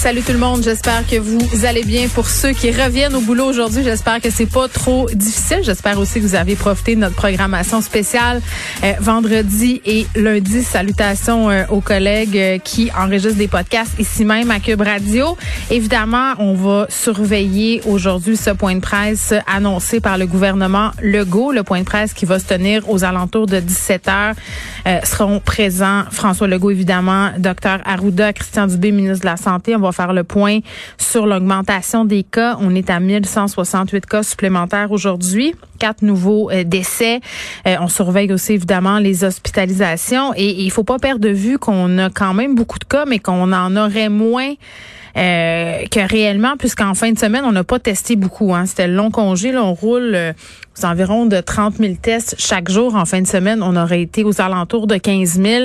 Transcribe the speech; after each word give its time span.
Salut 0.00 0.22
tout 0.22 0.32
le 0.32 0.38
monde, 0.38 0.62
j'espère 0.62 1.06
que 1.06 1.16
vous 1.16 1.66
allez 1.66 1.82
bien. 1.84 2.08
Pour 2.08 2.26
ceux 2.26 2.52
qui 2.52 2.72
reviennent 2.72 3.14
au 3.14 3.20
boulot 3.20 3.44
aujourd'hui, 3.44 3.84
j'espère 3.84 4.18
que 4.18 4.30
c'est 4.30 4.50
pas 4.50 4.66
trop 4.66 5.06
difficile. 5.12 5.58
J'espère 5.62 5.98
aussi 5.98 6.22
que 6.22 6.26
vous 6.26 6.34
avez 6.34 6.56
profité 6.56 6.94
de 6.94 7.00
notre 7.00 7.16
programmation 7.16 7.82
spéciale 7.82 8.40
euh, 8.82 8.94
vendredi 8.98 9.82
et 9.84 10.06
lundi. 10.16 10.62
Salutations 10.62 11.50
euh, 11.50 11.64
aux 11.68 11.82
collègues 11.82 12.38
euh, 12.38 12.56
qui 12.56 12.90
enregistrent 12.98 13.36
des 13.36 13.46
podcasts 13.46 13.92
ici 13.98 14.24
même 14.24 14.50
à 14.50 14.58
Cube 14.58 14.80
Radio. 14.80 15.36
Évidemment, 15.70 16.32
on 16.38 16.54
va 16.54 16.86
surveiller 16.88 17.82
aujourd'hui 17.84 18.38
ce 18.38 18.50
point 18.52 18.76
de 18.76 18.80
presse 18.80 19.34
annoncé 19.46 20.00
par 20.00 20.16
le 20.16 20.24
gouvernement 20.24 20.92
Legault, 21.02 21.52
le 21.52 21.62
point 21.62 21.80
de 21.80 21.84
presse 21.84 22.14
qui 22.14 22.24
va 22.24 22.38
se 22.38 22.46
tenir 22.46 22.88
aux 22.88 23.04
alentours 23.04 23.44
de 23.44 23.60
17 23.60 24.08
heures. 24.08 24.34
seront 25.04 25.40
présents 25.40 26.04
François 26.10 26.48
Legault 26.48 26.70
évidemment, 26.70 27.32
Dr 27.36 27.82
Arruda, 27.84 28.32
Christian 28.32 28.66
Dubé, 28.66 28.92
ministre 28.92 29.20
de 29.20 29.26
la 29.26 29.36
Santé. 29.36 29.74
Faire 29.92 30.12
le 30.12 30.24
point 30.24 30.60
sur 30.98 31.26
l'augmentation 31.26 32.04
des 32.04 32.22
cas. 32.22 32.56
On 32.60 32.74
est 32.74 32.90
à 32.90 33.00
1168 33.00 34.06
cas 34.06 34.22
supplémentaires 34.22 34.92
aujourd'hui, 34.92 35.54
quatre 35.80 36.02
nouveaux 36.02 36.50
euh, 36.50 36.62
décès. 36.62 37.20
Euh, 37.66 37.76
on 37.80 37.88
surveille 37.88 38.32
aussi 38.32 38.52
évidemment 38.52 39.00
les 39.00 39.24
hospitalisations 39.24 40.32
et 40.36 40.62
il 40.62 40.70
faut 40.70 40.84
pas 40.84 40.98
perdre 40.98 41.20
de 41.20 41.30
vue 41.30 41.58
qu'on 41.58 41.98
a 41.98 42.10
quand 42.10 42.34
même 42.34 42.54
beaucoup 42.54 42.78
de 42.78 42.84
cas, 42.84 43.06
mais 43.06 43.18
qu'on 43.18 43.52
en 43.52 43.76
aurait 43.76 44.10
moins. 44.10 44.54
Euh, 45.16 45.86
que 45.90 46.08
réellement, 46.08 46.56
puisqu'en 46.56 46.94
fin 46.94 47.10
de 47.10 47.18
semaine, 47.18 47.42
on 47.44 47.50
n'a 47.50 47.64
pas 47.64 47.80
testé 47.80 48.14
beaucoup. 48.14 48.54
Hein. 48.54 48.66
C'était 48.66 48.86
le 48.86 48.94
long 48.94 49.10
congé. 49.10 49.50
Là, 49.50 49.64
on 49.64 49.74
roule 49.74 50.16
aux 50.80 50.84
environs 50.84 51.26
de 51.26 51.40
30 51.40 51.76
000 51.76 51.94
tests 52.00 52.36
chaque 52.38 52.70
jour. 52.70 52.94
En 52.94 53.04
fin 53.04 53.20
de 53.20 53.26
semaine, 53.26 53.62
on 53.62 53.76
aurait 53.76 54.02
été 54.02 54.24
aux 54.24 54.40
alentours 54.40 54.86
de 54.86 54.96
15 54.96 55.40
000. 55.40 55.64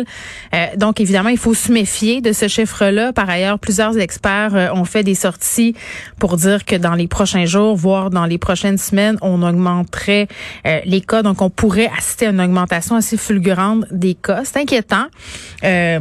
Euh, 0.54 0.66
donc, 0.78 1.00
évidemment, 1.00 1.30
il 1.30 1.38
faut 1.38 1.54
se 1.54 1.72
méfier 1.72 2.22
de 2.22 2.32
ce 2.32 2.48
chiffre-là. 2.48 3.14
Par 3.14 3.30
ailleurs, 3.30 3.60
plusieurs 3.60 3.98
experts 3.98 4.56
euh, 4.56 4.74
ont 4.74 4.86
fait 4.86 5.04
des 5.04 5.16
sorties 5.16 5.76
pour 6.20 6.38
dire 6.38 6.66
que 6.66 6.76
dans 6.76 6.96
les 6.96 7.08
prochains 7.08 7.46
jours, 7.46 7.76
voire 7.76 8.10
dans 8.10 8.26
les 8.26 8.38
prochaines 8.38 8.78
semaines, 8.78 9.18
on 9.22 9.44
augmenterait 9.44 10.05
euh, 10.10 10.80
les 10.86 11.02
cas. 11.02 11.24
Donc, 11.24 11.42
on 11.42 11.50
pourrait 11.50 11.90
assister 11.98 12.28
à 12.28 12.30
une 12.30 12.42
augmentation 12.42 12.96
assez 12.96 13.18
fulgurante 13.18 13.86
des 13.92 14.16
cas. 14.16 14.42
C'est 14.44 14.58
inquiétant. 14.58 15.06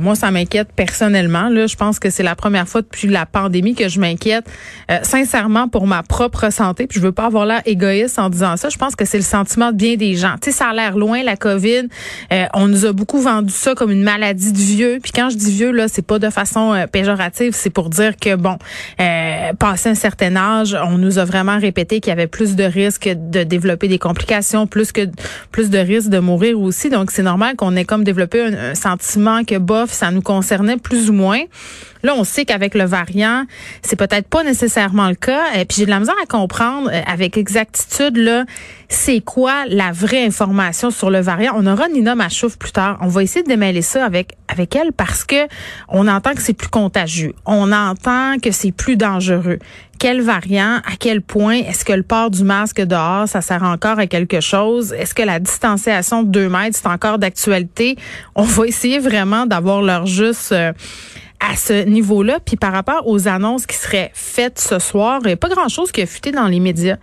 moi, 0.01 0.15
ça 0.15 0.31
m'inquiète 0.31 0.69
personnellement. 0.75 1.49
Là, 1.49 1.67
je 1.67 1.77
pense 1.77 1.99
que 1.99 2.11
c'est 2.11 2.23
la 2.23 2.35
première 2.35 2.69
fois 2.69 2.83
depuis 2.83 3.09
la 3.09 3.27
pandémie 3.27 3.75
que 3.75 3.89
je 3.89 4.01
m'inquiète 4.01 4.47
sincèrement 5.03 5.69
pour 5.69 5.87
ma 5.87 6.03
propre 6.03 6.51
santé. 6.51 6.87
Puis 6.87 7.01
je 7.01 7.05
veux 7.05 7.13
pas 7.13 7.27
avoir 7.27 7.47
l'air 7.47 7.63
égoïste 7.65 8.19
en 8.19 8.29
disant 8.31 8.57
ça. 8.57 8.69
Je 8.69 8.77
pense 8.77 8.97
que 8.97 9.05
c'est 9.05 9.19
le 9.19 9.25
sentiment 9.25 9.73
de 9.73 9.77
bien 9.77 9.97
des 9.97 10.15
gens. 10.17 10.35
Tu 10.41 10.51
sais, 10.51 10.57
ça 10.59 10.69
a 10.69 10.75
l'air 10.75 10.97
loin 10.97 11.23
la 11.23 11.37
COVID. 11.37 11.89
Euh, 12.33 12.47
on 12.55 12.69
nous 12.69 12.87
a 12.87 12.93
beaucoup 12.93 13.21
vendu 13.21 13.53
ça 13.53 13.75
comme 13.75 13.91
une 13.91 14.03
maladie 14.03 14.53
de 14.53 14.59
vieux. 14.59 14.99
Puis 15.03 15.13
quand 15.13 15.31
je 15.31 15.37
dis 15.37 15.53
vieux 15.53 15.71
là, 15.71 15.89
c'est 15.89 16.07
pas 16.07 16.19
de 16.19 16.31
façon 16.31 16.73
euh, 16.73 16.87
péjorative, 16.87 17.53
c'est 17.55 17.71
pour 17.71 17.91
dire 17.91 18.17
que 18.17 18.35
bon, 18.37 18.59
euh, 19.01 19.53
passé 19.59 19.89
un 19.91 19.95
certain 19.95 20.37
âge, 20.37 20.77
on 20.89 20.99
nous 20.99 21.19
a 21.19 21.25
vraiment 21.25 21.59
répété 21.59 22.01
qu'il 22.01 22.11
y 22.11 22.13
avait 22.13 22.27
plus 22.27 22.57
de 22.57 22.65
risques 22.65 23.09
de 23.09 23.43
développer 23.43 23.89
des 23.89 23.94
plus 25.51 25.71
de 25.71 25.79
risques 25.79 26.11
de 26.11 26.19
mourir 26.19 26.61
aussi. 26.61 26.91
Donc 26.91 27.11
c'est 27.11 27.23
normal 27.23 27.57
qu'on 27.57 27.77
ait 27.77 27.85
comme 27.85 28.05
développé 28.05 28.43
un, 28.43 28.75
sentiment 28.75 29.45
que 29.45 29.59
bof, 29.59 29.91
ça 29.91 30.11
nous 30.11 30.23
concernait 30.23 30.77
plus 30.77 31.11
ou 31.11 31.13
moins. 31.13 31.43
Là, 32.03 32.15
on 32.17 32.25
sait 32.25 32.45
qu'avec 32.45 32.75
le 32.75 32.85
variant, 32.85 33.45
c'est 33.83 33.97
peut-être 33.97 34.29
pas 34.29 34.45
nécessairement 34.45 35.09
le 35.09 35.15
cas. 35.15 35.55
Et 35.55 35.65
puis 35.65 35.79
j'ai 35.79 35.87
de 35.87 35.91
la 35.91 36.01
misère 36.01 36.15
à 36.23 36.27
comprendre 36.27 36.91
avec 37.07 37.37
exactitude 37.37 38.17
là 38.17 38.45
c'est 38.89 39.21
quoi 39.21 39.65
la 39.67 39.93
vraie 39.93 40.25
information 40.25 40.91
sur 40.91 41.11
le 41.11 41.21
variant. 41.21 41.55
On 41.57 41.67
aura 41.67 41.89
Nina 41.89 42.15
Machouf 42.15 42.57
plus 42.57 42.73
tard. 42.73 42.99
On 43.01 43.09
va 43.09 43.23
essayer 43.23 43.43
de 43.43 43.49
démêler 43.49 43.83
ça 43.83 44.05
avec 44.05 44.37
avec 44.49 44.77
elle 44.77 44.93
parce 44.93 45.25
que 45.25 45.49
on 45.89 46.07
entend 46.07 46.35
que 46.35 46.43
c'est 46.43 46.55
plus 46.55 46.69
contagieux. 46.69 47.35
On 47.45 47.73
entend 47.73 48.39
que 48.39 48.51
c'est 48.51 48.73
plus 48.73 48.97
dangereux. 48.97 49.59
Quel 49.99 50.21
variant? 50.21 50.77
À 50.85 50.97
quel 50.99 51.23
point? 51.23 51.57
Est-ce 51.57 51.85
que 51.85 51.93
le 51.93 52.03
port 52.03 52.31
du 52.31 52.45
masque 52.45 52.81
dehors, 52.81 53.29
ça 53.29 53.41
sert 53.41 53.63
encore 53.63 53.99
à 53.99 54.07
quelque 54.07 54.41
chose? 54.41 54.93
Est-ce 54.93 55.15
que 55.15 55.23
la 55.23 55.39
distanciation 55.39 56.23
de 56.23 56.29
deux 56.29 56.49
mètres, 56.49 56.79
c'est 56.81 56.89
encore 56.89 57.19
d'actualité? 57.19 57.97
On 58.35 58.43
va 58.43 58.67
essayer 58.67 58.99
vraiment 58.99 59.47
d'avoir 59.47 59.83
leur 59.83 60.07
juste 60.07 60.53
euh, 60.53 60.73
à 61.41 61.57
ce 61.57 61.85
niveau-là. 61.85 62.39
Puis 62.45 62.57
par 62.57 62.73
rapport 62.73 63.07
aux 63.07 63.29
annonces 63.29 63.67
qui 63.67 63.77
seraient 63.77 64.11
faites 64.15 64.59
ce 64.59 64.79
soir, 64.79 65.21
il 65.23 65.29
n'y 65.29 65.33
a 65.33 65.37
pas 65.37 65.49
grand-chose 65.49 65.93
qui 65.93 66.03
a 66.03 66.07
fuité 66.07 66.33
dans 66.33 66.47
les 66.47 66.61
médias 66.61 66.97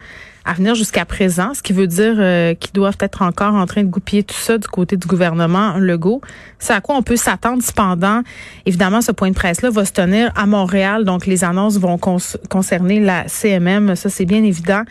à 0.45 0.53
venir 0.53 0.75
jusqu'à 0.75 1.05
présent, 1.05 1.53
ce 1.53 1.61
qui 1.61 1.73
veut 1.73 1.87
dire 1.87 2.15
euh, 2.17 2.53
qu'ils 2.55 2.73
doivent 2.73 2.97
être 2.99 3.21
encore 3.21 3.53
en 3.53 3.65
train 3.65 3.83
de 3.83 3.87
goupiller 3.87 4.23
tout 4.23 4.35
ça 4.35 4.57
du 4.57 4.67
côté 4.67 4.97
du 4.97 5.07
gouvernement 5.07 5.75
Legault. 5.77 6.21
C'est 6.59 6.73
à 6.73 6.81
quoi 6.81 6.95
on 6.95 7.03
peut 7.03 7.15
s'attendre 7.15 7.61
cependant. 7.61 8.21
Évidemment, 8.65 9.01
ce 9.01 9.11
point 9.11 9.29
de 9.29 9.35
presse-là 9.35 9.69
va 9.69 9.85
se 9.85 9.91
tenir 9.91 10.31
à 10.35 10.45
Montréal, 10.45 11.05
donc 11.05 11.25
les 11.25 11.43
annonces 11.43 11.77
vont 11.77 11.99
concerner 12.49 12.99
la 12.99 13.27
CMM, 13.27 13.95
ça 13.95 14.09
c'est 14.09 14.25
bien 14.25 14.43
évident. 14.43 14.81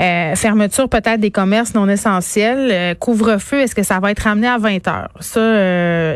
Euh, 0.00 0.34
fermeture 0.34 0.88
peut-être 0.88 1.20
des 1.20 1.30
commerces 1.30 1.74
non 1.74 1.88
essentiels, 1.88 2.70
euh, 2.72 2.94
couvre-feu, 2.94 3.60
est-ce 3.60 3.74
que 3.74 3.82
ça 3.82 4.00
va 4.00 4.10
être 4.10 4.20
ramené 4.20 4.48
à 4.48 4.58
20 4.58 4.88
heures? 4.88 5.10
Ça, 5.20 5.40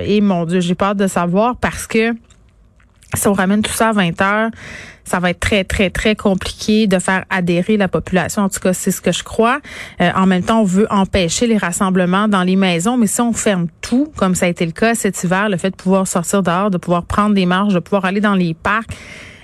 et 0.03 0.21
mon 0.21 0.45
Dieu, 0.45 0.61
j'ai 0.61 0.75
peur 0.75 0.95
de 0.95 1.07
savoir 1.07 1.57
parce 1.57 1.87
que 1.87 2.15
si 3.15 3.28
on 3.28 3.32
ramène 3.32 3.62
tout 3.62 3.72
ça 3.72 3.88
à 3.88 3.93
20 3.93 4.21
heures, 4.22 4.50
ça 5.04 5.19
va 5.19 5.31
être 5.31 5.41
très, 5.41 5.65
très, 5.65 5.91
très 5.91 6.15
compliqué 6.15 6.87
de 6.87 6.98
faire 6.98 7.25
adhérer 7.31 7.76
la 7.76 7.88
population. 7.88 8.43
En 8.43 8.48
tout 8.48 8.60
cas, 8.60 8.72
c'est 8.72 8.93
ce 8.93 9.00
que 9.00 9.10
je 9.10 9.25
crois. 9.25 9.60
Euh, 10.00 10.10
en 10.15 10.26
même 10.26 10.43
temps, 10.43 10.60
on 10.60 10.65
veut 10.65 10.87
empêcher 10.91 11.47
les 11.48 11.56
rassemblements 11.56 12.28
dans 12.28 12.44
les 12.44 12.56
maisons, 12.56 12.97
mais 12.97 13.09
si 13.09 13.21
on 13.21 13.32
ferme 13.32 13.66
tout, 13.81 14.12
comme 14.16 14.34
ça 14.34 14.47
a 14.47 14.48
été 14.48 14.65
le 14.65 14.72
cas 14.72 14.94
cet 14.94 15.22
hiver, 15.25 15.48
le 15.48 15.56
fait 15.56 15.71
de 15.71 15.76
pouvoir 15.76 16.06
sortir 16.06 16.43
dehors, 16.43 16.71
de 16.71 16.78
pouvoir 16.78 17.04
prendre 17.04 17.34
des 17.34 17.47
marches, 17.47 17.75
de 17.75 17.81
pouvoir 17.81 18.04
aller 18.04 18.21
dans 18.21 18.34
les 18.34 18.54
parcs, 18.54 18.91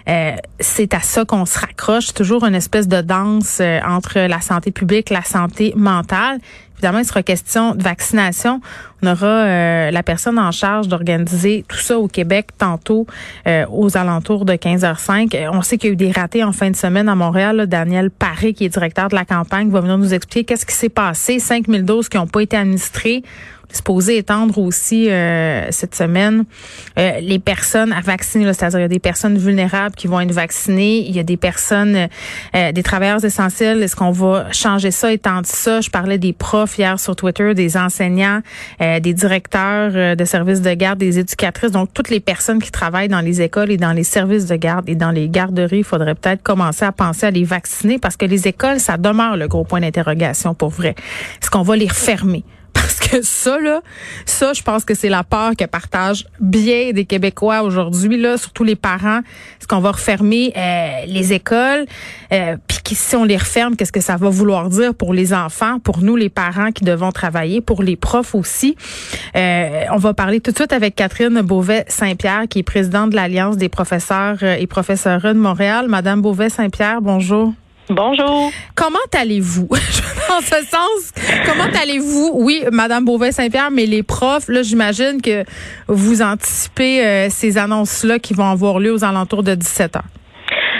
euh, 0.09 0.37
c'est 0.61 0.95
à 0.95 1.01
ça 1.01 1.25
qu'on 1.25 1.47
se 1.47 1.59
raccroche. 1.59 2.15
toujours 2.15 2.45
une 2.45 2.55
espèce 2.55 2.87
de 2.87 3.01
danse 3.01 3.59
euh, 3.61 3.81
entre 3.85 4.21
la 4.21 4.41
santé 4.41 4.71
publique, 4.71 5.11
la 5.11 5.23
santé 5.23 5.73
mentale. 5.77 6.39
Évidemment, 6.77 6.99
il 6.99 7.05
sera 7.05 7.23
question 7.23 7.75
de 7.75 7.83
vaccination. 7.83 8.61
On 9.03 9.09
aura 9.09 9.27
euh, 9.27 9.91
la 9.91 10.03
personne 10.03 10.39
en 10.39 10.53
charge 10.53 10.89
d'organiser 10.89 11.65
tout 11.69 11.79
ça 11.79 11.99
au 11.99 12.09
Québec 12.09 12.49
tantôt 12.59 13.07
aux 13.71 13.97
alentours 13.97 14.45
de 14.45 14.55
15h05. 14.55 15.49
On 15.53 15.63
sait 15.63 15.79
qu'il 15.79 15.89
y 15.89 15.91
a 15.91 15.93
eu 15.93 15.97
des 15.97 16.11
ratés 16.11 16.45
en 16.45 16.53
fin 16.53 16.71
de 16.71 16.77
semaine 16.77 17.09
à 17.09 17.15
Montréal. 17.15 17.67
Daniel 17.67 18.11
Paré, 18.11 18.53
qui 18.53 18.65
est 18.65 18.69
directeur 18.69 19.09
de 19.09 19.15
la 19.15 19.25
campagne, 19.25 19.71
va 19.71 19.81
venir 19.81 19.99
nous 19.99 20.15
expliquer 20.15 20.45
qu'est-ce 20.45 20.67
qui 20.67 20.75
s'est 20.75 20.89
passé. 20.89 21.39
5000 21.39 21.85
doses 21.85 22.09
qui 22.09 22.17
n'ont 22.17 22.27
pas 22.27 22.41
été 22.41 22.57
administrées 22.57 23.23
supposé 23.73 24.19
étendre 24.19 24.59
aussi 24.59 25.11
euh, 25.11 25.67
cette 25.71 25.95
semaine 25.95 26.45
euh, 26.99 27.21
les 27.21 27.39
personnes 27.39 27.93
à 27.93 28.01
vacciner, 28.01 28.53
c'est-à-dire 28.53 28.79
il 28.81 28.83
y 28.83 28.85
a 28.87 28.89
des 28.89 28.99
personnes 28.99 29.39
vulnérables 29.39 29.95
qui 29.95 30.07
vont 30.07 30.21
être 30.21 30.33
vaccinées, 30.33 30.99
il 30.99 31.15
y 31.15 31.19
a 31.19 31.23
des 31.23 31.37
personnes, 31.37 32.09
euh, 32.55 32.73
des 32.73 32.83
travailleurs 32.83 33.25
essentiels. 33.25 33.83
Est-ce 33.83 33.97
qu'on 33.97 34.11
va 34.11 34.53
changer 34.53 34.91
ça, 34.91 35.13
étendre 35.13 35.47
ça? 35.47 35.81
Je 35.81 35.91
parlais 35.91 36.19
des 36.19 36.33
profs 36.33 36.79
hier 36.79 36.99
sur 36.99 37.17
Twitter, 37.17 37.55
des 37.55 37.77
enseignants, 37.77 38.41
des 38.81 39.15
directeurs 39.15 40.17
de 40.17 40.25
services 40.25 40.61
de 40.63 40.73
garde, 40.75 40.99
des 40.99 41.19
éducatrices, 41.19 41.71
donc 41.71 41.93
toutes 41.93 42.11
les 42.11 42.21
personnes 42.21 42.61
qui 42.61 42.71
travaillent 42.71 43.09
dans 43.09 43.21
les 43.21 43.41
écoles 43.43 43.71
et 43.71 43.77
dans 43.77 43.93
les 43.93 44.05
services 44.05 44.47
de 44.47 44.57
garde 44.57 44.89
et 44.89 44.95
dans 44.95 45.11
les 45.11 45.29
garderies. 45.29 45.79
Il 45.79 45.85
faudrait 45.85 46.15
peut-être 46.15 46.43
commencer 46.43 46.85
à 46.85 46.93
penser 46.93 47.27
à 47.27 47.31
les 47.31 47.45
vacciner 47.45 47.99
parce 47.99 48.17
que 48.17 48.27
les 48.27 48.49
écoles, 48.49 48.81
ça 48.81 48.97
demeure 48.97 49.37
le 49.37 49.49
gros 49.49 49.65
point 49.65 49.81
d'interrogation 49.81 50.55
pour 50.55 50.71
vrai. 50.71 50.95
Est-ce 51.43 51.51
qu'on 51.51 51.63
va 51.63 51.77
les 51.77 51.89
refermer? 51.89 52.45
Parce 52.77 53.01
que 53.01 53.23
ça, 53.23 53.59
là, 53.59 53.81
ça, 54.25 54.53
je 54.53 54.63
pense 54.63 54.85
que 54.85 54.95
c'est 54.95 55.09
la 55.09 55.25
peur 55.25 55.53
que 55.59 55.65
partagent 55.65 56.27
bien 56.41 56.93
des 56.93 57.05
Québécois 57.05 57.63
aujourd'hui, 57.63 58.19
là, 58.19 58.37
surtout 58.37 58.65
les 58.65 58.77
parents. 58.77 59.21
Est-ce 59.59 59.67
qu'on 59.67 59.81
va 59.81 59.93
refermer 59.93 60.53
euh, 60.57 61.07
les 61.07 61.33
écoles? 61.33 61.87
Euh, 62.33 62.57
Puis 62.67 62.95
si 62.95 63.17
on 63.17 63.25
les 63.25 63.37
referme, 63.37 63.75
qu'est-ce 63.75 63.93
que 63.93 64.01
ça 64.01 64.17
va 64.17 64.29
vouloir 64.29 64.69
dire 64.69 64.95
pour 64.95 65.13
les 65.13 65.35
enfants, 65.35 65.79
pour 65.81 65.99
nous, 66.03 66.17
les 66.17 66.29
parents 66.29 66.71
qui 66.71 66.85
devons 66.85 67.11
travailler, 67.11 67.61
pour 67.61 67.83
les 67.83 67.97
profs 67.97 68.35
aussi? 68.35 68.77
Euh, 69.35 69.83
on 69.91 69.97
va 69.99 70.15
parler 70.15 70.41
tout 70.41 70.53
de 70.53 70.57
suite 70.57 70.73
avec 70.73 70.95
Catherine 70.95 71.41
Beauvais-Saint-Pierre, 71.41 72.45
qui 72.49 72.61
est 72.61 72.63
présidente 72.63 73.11
de 73.11 73.17
l'Alliance 73.17 73.57
des 73.57 73.69
professeurs 73.69 74.43
et 74.43 74.67
professeurs 74.67 75.23
de 75.23 75.33
Montréal. 75.33 75.87
Madame 75.89 76.23
Beauvais-Saint-Pierre, 76.23 77.01
bonjour. 77.01 77.53
Bonjour. 77.89 78.51
Comment 78.75 78.99
allez-vous? 79.17 79.69
Dans 80.29 80.41
ce 80.41 80.65
sens, 80.65 81.13
comment 81.47 81.71
allez-vous? 81.81 82.33
Oui, 82.35 82.65
Madame 82.73 83.05
Beauvais-Saint-Pierre, 83.05 83.71
mais 83.71 83.87
les 83.87 84.03
profs, 84.03 84.49
là, 84.49 84.63
j'imagine 84.63 85.23
que 85.23 85.45
vous 85.87 86.21
anticipez 86.21 87.05
euh, 87.05 87.27
ces 87.31 87.59
annonces-là 87.59 88.19
qui 88.19 88.35
vont 88.35 88.51
avoir 88.51 88.81
lieu 88.81 88.93
aux 88.93 89.05
alentours 89.05 89.45
de 89.45 89.55
17 89.55 89.97
heures. 89.97 90.03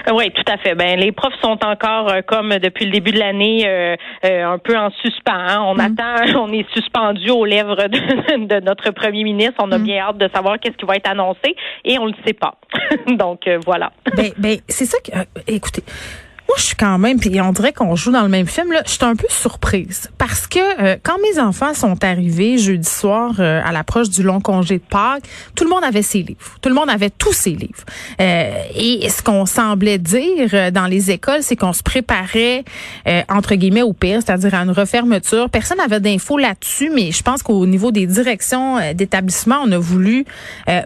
Euh, 0.09 0.15
oui, 0.15 0.33
tout 0.33 0.53
à 0.53 0.57
fait. 0.57 0.75
Ben, 0.75 0.99
les 0.99 1.13
profs 1.13 1.39
sont 1.41 1.59
encore 1.65 2.11
euh, 2.11 2.23
comme 2.27 2.59
depuis 2.59 2.87
le 2.87 2.91
début 2.91 3.13
de 3.13 3.21
l'année 3.21 3.69
un 4.25 4.59
peu 4.59 4.77
en 4.77 4.91
suspens. 4.91 5.33
Hein. 5.33 5.63
On 5.65 5.75
mm. 5.77 5.81
attend, 5.81 6.39
on 6.41 6.53
est 6.53 6.69
suspendu 6.73 7.31
aux 7.31 7.45
lèvres 7.45 7.77
de, 7.87 8.61
notre 8.65 8.91
premier 8.91 9.23
ministre. 9.23 9.55
On 9.61 9.71
a 9.71 9.79
mm. 9.79 9.85
bien 9.85 9.99
hâte 10.01 10.19
de 10.19 10.29
savoir 10.35 10.59
qu'est-ce 10.59 10.77
qui 10.77 10.87
va 10.87 10.97
être 10.97 11.09
annoncé 11.09 11.55
et 11.85 12.01
on 12.01 12.07
le 12.07 12.15
sait 12.27 12.35
pas. 12.35 12.55
Donc 13.07 13.49
voilà. 13.65 13.93
Ben, 14.17 14.33
ben 14.37 14.59
c'est 14.69 14.87
ça 14.87 14.99
que, 14.99 15.13
écoutez, 15.47 15.85
je 16.57 16.63
suis 16.63 16.77
quand 16.77 16.99
même, 16.99 17.19
puis 17.19 17.41
on 17.41 17.53
dirait 17.53 17.73
qu'on 17.73 17.97
joue 17.97 18.13
dans 18.13 18.23
le 18.23 18.29
même 18.29 18.47
film. 18.47 18.73
Là, 18.73 18.83
je 18.85 18.93
suis 18.93 19.05
un 19.05 19.17
peu 19.17 19.27
surprise 19.29 20.11
parce 20.19 20.47
que 20.47 20.59
euh, 20.83 20.97
quand 21.03 21.17
mes 21.23 21.41
enfants 21.41 21.75
sont 21.75 22.03
arrivés 22.05 22.59
jeudi 22.59 22.89
soir 22.89 23.35
euh, 23.39 23.61
à 23.65 23.73
l'approche 23.73 24.11
du 24.11 24.23
long 24.23 24.41
congé 24.41 24.79
de 24.79 24.85
Pâques, 24.89 25.25
tout 25.55 25.65
le 25.65 25.71
monde 25.71 25.85
avait 25.85 26.03
ses 26.03 26.23
livres. 26.23 26.57
Tout 26.61 26.69
le 26.69 26.75
monde 26.75 26.91
avait 26.91 27.11
tous 27.11 27.33
ses 27.33 27.51
livres. 27.51 27.85
Euh, 28.21 28.51
et 28.75 29.09
ce 29.09 29.23
qu'on 29.23 29.47
semblait 29.47 29.99
dire 29.99 30.73
dans 30.73 30.87
les 30.87 31.11
écoles, 31.11 31.43
c'est 31.43 31.57
qu'on 31.57 31.73
se 31.73 31.83
préparait 31.83 32.65
entre 33.29 33.55
guillemets 33.55 33.83
au 33.83 33.93
pire, 33.93 34.21
c'est-à-dire 34.25 34.55
à 34.55 34.59
une 34.59 34.71
refermeture. 34.71 35.51
Personne 35.51 35.79
n'avait 35.79 36.01
d'infos 36.01 36.39
là-dessus, 36.39 36.91
mais 36.95 37.13
je 37.13 37.23
pense 37.23 37.43
qu'au 37.43 37.67
niveau 37.67 37.91
des 37.91 38.07
directions 38.07 38.79
d'établissement, 38.95 39.61
on 39.65 39.73
a 39.73 39.79
voulu 39.79 40.25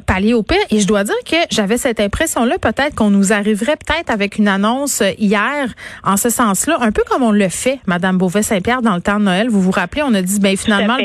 pallier 0.07 0.35
au 0.35 0.43
pire. 0.43 0.59
Et 0.71 0.81
je 0.81 0.87
dois 0.87 1.05
dire 1.05 1.15
que 1.25 1.37
j'avais 1.51 1.79
cette 1.79 2.01
impression-là, 2.01 2.59
peut-être 2.59 2.95
qu'on 2.95 3.11
nous 3.11 3.33
arriverait 3.33 3.77
peut-être 3.77 4.11
avec 4.11 4.39
une 4.39 4.49
annonce 4.49 5.03
hier 5.19 5.60
en 6.05 6.17
ce 6.17 6.31
sens-là, 6.31 6.79
un 6.81 6.93
peu 6.93 7.03
comme 7.09 7.23
on 7.23 7.33
le 7.33 7.49
fait, 7.49 7.81
Madame 7.87 8.19
Beauvais-Saint-Pierre, 8.19 8.83
dans 8.83 8.95
le 8.95 9.01
temps 9.01 9.19
de 9.19 9.25
Noël. 9.25 9.49
Vous 9.49 9.61
vous 9.61 9.71
rappelez, 9.71 10.03
on 10.03 10.15
a 10.15 10.23
dit, 10.23 10.41
ben 10.41 10.57
finalement, 10.57 10.97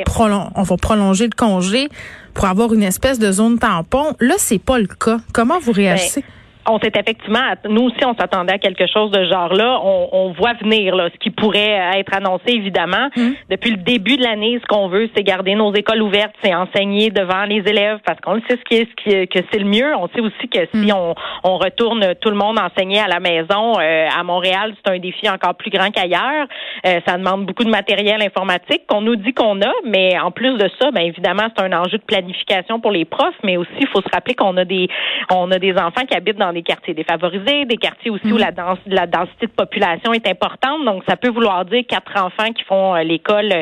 on 0.56 0.64
va 0.64 0.78
prolonger 0.78 1.26
le 1.26 1.36
congé 1.36 1.90
pour 2.34 2.46
avoir 2.46 2.74
une 2.74 2.84
espèce 2.84 3.20
de 3.20 3.32
zone 3.32 3.58
tampon. 3.60 4.16
Là, 4.20 4.36
c'est 4.38 4.60
pas 4.60 4.78
le 4.78 4.88
cas. 4.88 5.20
Comment 5.34 5.60
vous 5.60 5.72
réagissez? 5.72 6.22
Ben, 6.22 6.28
on 6.68 6.80
s'est 6.80 6.92
effectivement, 6.96 7.40
nous 7.70 7.84
aussi, 7.84 8.04
on 8.06 8.16
s'attendait 8.16 8.54
à 8.54 8.58
quelque 8.58 8.88
chose 8.88 9.12
de 9.12 9.26
genre-là. 9.26 9.80
On, 9.84 10.10
on, 10.12 10.32
voit 10.32 10.54
venir 10.54 10.96
là, 10.96 11.10
ce 11.14 11.18
qui 11.20 11.30
pourrait 11.30 11.80
être 11.96 12.14
annoncé, 12.14 12.46
évidemment. 12.48 13.10
Mmh. 13.16 13.32
Depuis 13.50 13.72
le 13.72 13.78
début 13.78 14.18
de 14.18 14.24
l'année, 14.24 14.60
ce 14.62 14.66
qu'on 14.68 14.88
veut, 14.88 15.10
c'est 15.16 15.24
garder 15.24 15.56
nos 15.56 15.74
écoles 15.74 16.02
ouvertes, 16.02 16.34
c'est 16.44 16.54
enseigner 16.54 17.12
devant 17.12 17.44
les 17.44 17.60
élèves 17.70 18.00
parce 18.06 18.20
qu'on 18.22 18.42
sait 18.48 18.58
ce 18.58 18.64
qui 18.70 18.76
est, 18.76 18.90
ce 18.90 19.04
qui 19.04 19.28
que 19.28 19.40
c'est 19.52 19.60
le 19.60 19.66
mieux. 19.66 19.96
On 19.96 20.08
sait 20.10 20.22
aussi 20.22 20.48
que 20.50 20.60
si 20.74 20.92
mmh. 20.92 20.96
on, 20.96 21.16
on, 21.44 21.58
retourne 21.58 22.16
tout 22.22 22.30
le 22.30 22.36
monde 22.36 22.58
enseigner 22.60 23.00
à 23.00 23.08
la 23.08 23.20
maison, 23.20 23.80
euh, 23.80 24.08
à 24.10 24.24
Montréal, 24.24 24.74
c'est 24.84 24.92
un 24.92 25.00
défi 25.00 25.30
encore 25.30 25.56
plus 25.56 25.70
grand 25.70 25.92
qu'ailleurs. 25.92 26.48
Euh, 26.86 27.00
ça 27.08 27.18
demande 27.18 27.46
beaucoup 27.46 27.64
de 27.64 27.70
matériel 27.70 28.22
informatique 28.22 28.84
qu'on 28.88 29.02
nous 29.02 29.16
dit 29.16 29.34
qu'on 29.34 29.62
a, 29.62 29.72
mais 29.86 30.18
en 30.20 30.32
plus 30.32 30.58
de 30.58 30.70
ça, 30.80 30.92
bien 30.92 31.04
évidemment, 31.04 31.48
c'est 31.56 31.64
un 31.64 31.74
enjeu 31.74 31.98
de 31.98 32.04
planification 32.04 32.80
pour 32.80 32.92
les 32.92 33.06
profs, 33.06 33.36
mais 33.44 33.58
aussi, 33.58 33.70
il 33.80 33.88
faut 33.88 34.02
se 34.02 34.10
rappeler 34.12 34.34
qu'on 34.34 34.58
a 34.58 34.66
des 34.66 34.88
on 35.32 35.52
a 35.52 35.60
des 35.60 35.74
enfants 35.74 36.06
qui 36.08 36.16
habitent 36.16 36.38
dans 36.38 36.55
des 36.56 36.64
quartiers 36.64 36.96
défavorisés, 36.96 37.66
des 37.66 37.78
quartiers 37.78 38.10
aussi 38.10 38.32
où 38.32 38.38
mm. 38.38 38.46
la, 38.46 38.52
la 38.88 39.06
densité 39.06 39.46
de 39.46 39.52
population 39.52 40.14
est 40.14 40.28
importante. 40.28 40.84
Donc, 40.86 41.04
ça 41.08 41.18
peut 41.18 41.30
vouloir 41.30 41.66
dire 41.66 41.84
quatre 41.88 42.16
enfants 42.18 42.52
qui 42.54 42.64
font 42.64 42.96
euh, 42.96 43.04
l'école 43.04 43.52
euh, 43.52 43.62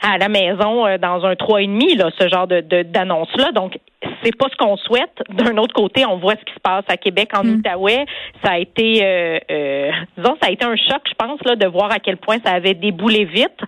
à 0.00 0.16
la 0.16 0.28
maison 0.28 0.86
euh, 0.86 0.96
dans 0.96 1.24
un 1.24 1.36
trois 1.36 1.60
et 1.60 1.66
demi, 1.66 1.94
là, 1.96 2.10
ce 2.18 2.28
genre 2.28 2.46
de 2.46 2.60
d'annonce-là. 2.82 3.52
Donc, 3.52 3.78
c'est 4.22 4.36
pas 4.36 4.46
ce 4.50 4.56
qu'on 4.56 4.76
souhaite. 4.76 5.22
D'un 5.30 5.56
autre 5.56 5.74
côté, 5.74 6.04
on 6.06 6.16
voit 6.18 6.34
ce 6.34 6.44
qui 6.44 6.54
se 6.54 6.60
passe 6.60 6.84
à 6.88 6.96
Québec, 6.96 7.30
en 7.36 7.44
mm. 7.44 7.54
Outaouais. 7.56 8.04
Ça 8.44 8.52
a 8.52 8.58
été, 8.58 9.00
euh, 9.02 9.38
euh, 9.50 9.90
disons, 10.16 10.36
ça 10.40 10.48
a 10.48 10.50
été 10.50 10.64
un 10.64 10.76
choc, 10.76 11.02
je 11.08 11.14
pense, 11.14 11.40
là, 11.44 11.56
de 11.56 11.66
voir 11.66 11.90
à 11.90 11.98
quel 11.98 12.16
point 12.16 12.38
ça 12.44 12.52
avait 12.52 12.74
déboulé 12.74 13.24
vite. 13.24 13.58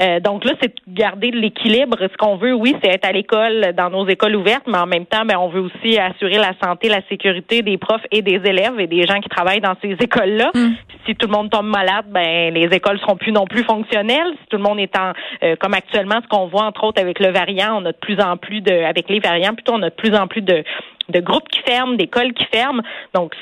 Euh, 0.00 0.20
donc 0.20 0.44
là, 0.44 0.52
c'est 0.60 0.74
garder 0.86 1.30
l'équilibre. 1.30 1.96
Ce 2.00 2.16
qu'on 2.16 2.36
veut, 2.36 2.54
oui, 2.54 2.76
c'est 2.82 2.90
être 2.90 3.06
à 3.06 3.12
l'école, 3.12 3.72
dans 3.76 3.90
nos 3.90 4.06
écoles 4.06 4.36
ouvertes, 4.36 4.66
mais 4.66 4.78
en 4.78 4.86
même 4.86 5.06
temps, 5.06 5.24
ben, 5.24 5.36
on 5.38 5.48
veut 5.48 5.60
aussi 5.60 5.98
assurer 5.98 6.38
la 6.38 6.52
santé, 6.62 6.88
la 6.88 7.02
sécurité 7.08 7.62
des 7.62 7.78
profs 7.78 8.04
et 8.10 8.22
des 8.22 8.40
élèves 8.44 8.78
et 8.78 8.86
des 8.86 9.06
gens 9.06 9.20
qui 9.20 9.28
travaillent 9.28 9.60
dans 9.60 9.76
ces 9.82 9.96
écoles-là. 10.00 10.50
Mm. 10.54 10.68
Si 11.06 11.14
tout 11.16 11.26
le 11.26 11.32
monde 11.32 11.50
tombe 11.50 11.66
malade, 11.66 12.04
ben 12.08 12.52
les 12.52 12.66
écoles 12.66 12.98
seront 13.00 13.16
plus 13.16 13.32
non 13.32 13.46
plus 13.46 13.64
fonctionnelles. 13.64 14.34
Si 14.42 14.46
tout 14.50 14.58
le 14.58 14.62
monde 14.62 14.78
est 14.78 14.94
en, 14.96 15.12
comme 15.58 15.72
actuellement, 15.72 16.20
ce 16.22 16.28
qu'on 16.28 16.48
voit 16.48 16.64
entre 16.64 16.84
autres 16.84 17.00
avec 17.00 17.18
le 17.18 17.30
variant, 17.30 17.80
on 17.80 17.86
a 17.86 17.92
de 17.92 17.96
plus 17.96 18.20
en 18.20 18.36
plus 18.36 18.60
de, 18.60 18.84
avec 18.84 19.08
les 19.08 19.18
variants, 19.18 19.54
plutôt 19.54 19.72
on 19.72 19.82
a 19.82 19.88
de 19.88 19.94
plus 19.98 20.14
en 20.14 20.26
plus 20.26 20.40
de, 20.40 20.64
de 21.10 21.20
groupes 21.20 21.48
qui 21.48 21.60
ferment, 21.60 21.94
d'écoles 21.94 22.32
qui 22.32 22.44
ferment. 22.46 22.82
Donc, 23.14 23.34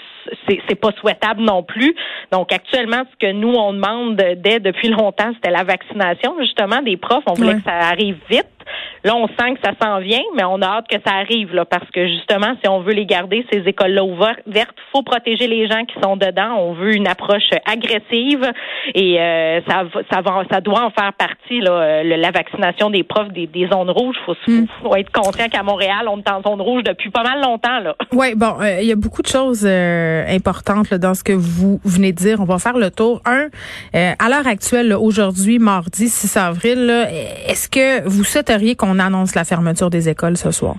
c'est, 0.49 0.61
c'est 0.69 0.75
pas 0.75 0.91
souhaitable 0.99 1.43
non 1.43 1.63
plus. 1.63 1.95
Donc, 2.33 2.53
actuellement, 2.53 3.03
ce 3.13 3.27
que 3.27 3.33
nous, 3.33 3.53
on 3.55 3.73
demande 3.73 4.17
dès 4.17 4.59
depuis 4.59 4.89
longtemps, 5.01 5.33
c'était 5.35 5.51
la 5.51 5.63
vaccination, 5.63 6.35
justement, 6.41 6.83
des 6.83 6.97
profs. 6.97 7.25
On 7.27 7.35
voulait 7.35 7.55
que 7.55 7.65
ça 7.65 7.75
arrive 7.75 8.19
vite. 8.29 8.47
Là, 9.05 9.15
on 9.15 9.29
sent 9.29 9.55
que 9.55 9.61
ça 9.63 9.73
s'en 9.81 10.01
vient, 10.01 10.23
mais 10.35 10.45
on 10.45 10.61
a 10.63 10.67
hâte 10.67 10.89
que 10.89 10.97
ça 11.07 11.15
arrive, 11.15 11.55
là, 11.55 11.65
parce 11.65 11.89
que 11.91 12.07
justement, 12.09 12.55
si 12.63 12.69
on 12.69 12.81
veut 12.81 12.93
les 12.93 13.07
garder, 13.07 13.47
ces 13.53 13.59
écoles-là 13.59 14.05
ouvertes, 14.05 14.41
il 14.47 14.65
faut 14.93 15.03
protéger 15.03 15.47
les 15.47 15.69
gens 15.69 15.85
qui 15.85 15.95
sont 16.03 16.17
dedans. 16.17 16.57
On 16.59 16.73
veut 16.73 16.95
une 16.95 17.07
approche 17.07 17.51
agressive 17.67 18.51
et 18.95 19.21
euh, 19.21 19.61
ça, 19.69 19.85
ça, 20.11 20.21
va, 20.23 20.43
ça 20.51 20.61
doit 20.61 20.85
en 20.85 20.91
faire 20.91 21.13
partie, 21.13 21.61
là, 21.61 22.03
la 22.03 22.31
vaccination 22.31 22.91
des 22.91 23.05
profs 23.05 23.33
des, 23.33 23.47
des 23.47 23.69
zones 23.69 23.91
rouges. 23.91 24.17
Il 24.21 24.25
faut, 24.25 24.51
hmm. 24.51 24.67
faut, 24.83 24.97
être 24.97 25.13
conscient 25.13 25.49
qu'à 25.49 25.63
Montréal, 25.63 26.07
on 26.09 26.19
est 26.19 26.31
en 26.31 26.43
zone 26.43 26.61
rouge 26.61 26.83
depuis 26.85 27.11
pas 27.11 27.23
mal 27.23 27.41
longtemps. 27.41 27.81
Là. 27.81 27.95
Oui, 28.13 28.35
bon, 28.35 28.55
euh, 28.63 28.81
il 28.81 28.87
y 28.87 28.93
a 28.93 28.97
beaucoup 28.97 29.21
de 29.21 29.27
choses 29.27 29.67
euh, 29.67 30.25
importantes 30.29 30.89
là, 30.91 30.97
dans 30.97 31.13
ce 31.13 31.23
que 31.23 31.35
vous 31.35 31.81
venez 31.85 32.13
de 32.13 32.17
dire. 32.17 32.41
On 32.41 32.45
va 32.45 32.59
faire 32.59 32.79
le 32.79 32.91
tour. 32.91 33.21
Un, 33.27 33.49
à 33.93 34.29
l'heure 34.29 34.47
actuelle, 34.47 34.95
aujourd'hui, 34.95 35.59
mardi 35.59 36.09
6 36.09 36.37
avril, 36.39 36.91
est-ce 37.47 37.69
que 37.69 38.09
vous 38.09 38.25
souhaiteriez 38.57 38.77
qu'on 38.77 38.99
annonce 38.99 39.35
la 39.35 39.45
fermeture 39.45 39.91
des 39.91 40.09
écoles 40.09 40.37
ce 40.37 40.51
soir? 40.51 40.77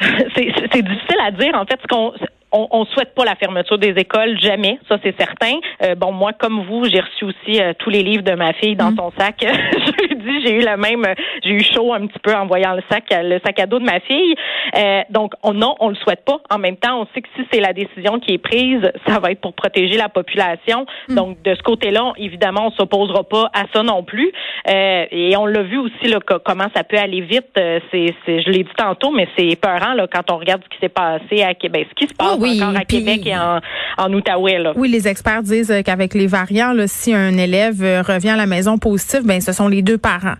c'est 0.00 0.82
difficile 0.82 1.20
à 1.22 1.30
dire. 1.30 1.54
En 1.54 1.64
fait, 1.66 1.78
ce 1.82 1.86
qu'on 1.86 2.12
on, 2.54 2.80
ne 2.80 2.84
souhaite 2.86 3.14
pas 3.14 3.24
la 3.24 3.34
fermeture 3.34 3.78
des 3.78 3.94
écoles, 3.96 4.38
jamais, 4.40 4.78
ça 4.88 4.96
c'est 5.02 5.16
certain. 5.18 5.58
Euh, 5.82 5.94
bon, 5.94 6.12
moi, 6.12 6.32
comme 6.32 6.64
vous, 6.64 6.84
j'ai 6.84 7.00
reçu 7.00 7.24
aussi 7.24 7.60
euh, 7.60 7.72
tous 7.78 7.90
les 7.90 8.02
livres 8.02 8.22
de 8.22 8.32
ma 8.32 8.52
fille 8.52 8.76
dans 8.76 8.92
mm. 8.92 8.96
son 8.96 9.12
sac. 9.18 9.36
je 9.42 10.06
lui 10.06 10.16
dis, 10.16 10.46
j'ai 10.46 10.54
eu 10.54 10.60
le 10.60 10.76
même, 10.76 11.04
j'ai 11.42 11.50
eu 11.50 11.62
chaud 11.62 11.92
un 11.92 12.06
petit 12.06 12.18
peu 12.20 12.32
en 12.32 12.46
voyant 12.46 12.74
le 12.74 12.82
sac, 12.90 13.04
le 13.10 13.40
sac 13.44 13.58
à 13.58 13.66
dos 13.66 13.80
de 13.80 13.84
ma 13.84 14.00
fille. 14.00 14.34
Euh, 14.76 15.02
donc, 15.10 15.32
on, 15.42 15.52
non, 15.52 15.74
on 15.80 15.88
le 15.88 15.96
souhaite 15.96 16.24
pas. 16.24 16.38
En 16.50 16.58
même 16.58 16.76
temps, 16.76 17.00
on 17.02 17.06
sait 17.12 17.22
que 17.22 17.28
si 17.36 17.42
c'est 17.52 17.60
la 17.60 17.72
décision 17.72 18.20
qui 18.20 18.34
est 18.34 18.38
prise, 18.38 18.90
ça 19.06 19.18
va 19.18 19.32
être 19.32 19.40
pour 19.40 19.54
protéger 19.54 19.96
la 19.96 20.08
population. 20.08 20.86
Mm. 21.08 21.14
Donc, 21.14 21.42
de 21.42 21.54
ce 21.54 21.62
côté-là, 21.62 22.12
évidemment, 22.18 22.68
on 22.68 22.70
s'opposera 22.70 23.24
pas 23.24 23.50
à 23.52 23.64
ça 23.72 23.82
non 23.82 24.04
plus. 24.04 24.32
et 24.66 25.34
on 25.36 25.46
l'a 25.46 25.62
vu 25.62 25.78
aussi 25.78 26.06
là, 26.06 26.18
comment 26.20 26.66
ça 26.74 26.84
peut 26.84 26.98
aller 26.98 27.20
vite. 27.20 27.50
c'est, 27.90 28.14
je 28.26 28.50
l'ai 28.50 28.62
dit 28.62 28.74
tantôt, 28.76 29.10
mais 29.10 29.28
c'est 29.36 29.56
peurant 29.56 29.94
là, 29.94 30.06
quand 30.06 30.30
on 30.30 30.38
regarde 30.38 30.62
ce 30.64 30.68
qui 30.68 30.78
s'est 30.80 30.88
passé 30.88 31.42
à 31.42 31.54
Québec, 31.54 31.88
ce 31.90 31.94
qui 31.94 32.08
se 32.08 32.14
passe 32.14 32.38
oui, 32.43 32.43
encore 32.46 32.76
à 32.76 32.84
Québec 32.84 33.22
et 33.26 33.36
en, 33.36 33.60
en 33.98 34.12
Outaouais. 34.12 34.58
Là. 34.58 34.72
Oui, 34.76 34.88
les 34.88 35.08
experts 35.08 35.42
disent 35.42 35.70
euh, 35.70 35.82
qu'avec 35.82 36.14
les 36.14 36.26
variants, 36.26 36.72
là, 36.72 36.86
si 36.86 37.14
un 37.14 37.36
élève 37.36 37.82
euh, 37.82 38.02
revient 38.02 38.30
à 38.30 38.36
la 38.36 38.46
maison 38.46 38.78
positif, 38.78 39.20
ben 39.24 39.40
ce 39.40 39.52
sont 39.52 39.68
les 39.68 39.82
deux 39.82 39.98
parents 39.98 40.34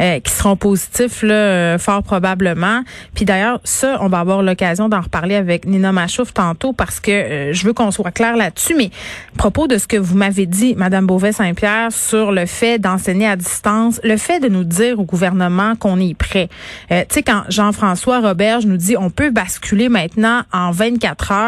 euh, 0.00 0.20
qui 0.20 0.32
seront 0.32 0.56
positifs, 0.56 1.22
là, 1.22 1.78
fort 1.78 2.02
probablement. 2.02 2.82
Puis 3.14 3.24
d'ailleurs, 3.24 3.60
ça, 3.64 3.98
on 4.00 4.08
va 4.08 4.20
avoir 4.20 4.42
l'occasion 4.42 4.88
d'en 4.88 5.00
reparler 5.00 5.34
avec 5.34 5.66
Nina 5.66 5.92
Machouf 5.92 6.32
tantôt 6.32 6.72
parce 6.72 7.00
que 7.00 7.50
je 7.52 7.66
veux 7.66 7.72
qu'on 7.72 7.90
soit 7.90 8.10
clair 8.10 8.36
là-dessus. 8.36 8.74
Mais 8.74 8.90
à 9.34 9.38
propos 9.38 9.66
de 9.66 9.78
ce 9.78 9.86
que 9.86 9.96
vous 9.96 10.16
m'avez 10.16 10.46
dit, 10.46 10.74
Madame 10.76 11.06
Beauvais-Saint-Pierre, 11.06 11.92
sur 11.92 12.32
le 12.32 12.46
fait 12.46 12.78
d'enseigner 12.78 13.26
à 13.26 13.36
distance, 13.36 14.00
le 14.02 14.16
fait 14.16 14.40
de 14.40 14.48
nous 14.48 14.64
dire 14.64 14.98
au 14.98 15.04
gouvernement 15.04 15.74
qu'on 15.76 16.00
est 16.00 16.14
prêt. 16.14 16.48
tu 16.90 16.96
sais, 17.10 17.22
quand 17.22 17.42
Jean-François 17.48 18.20
Roberge 18.20 18.66
nous 18.66 18.76
dit 18.76 18.96
on 18.96 19.10
peut 19.10 19.30
basculer 19.30 19.88
maintenant 19.88 20.42
en 20.52 20.70
24 20.70 21.32
heures 21.32 21.45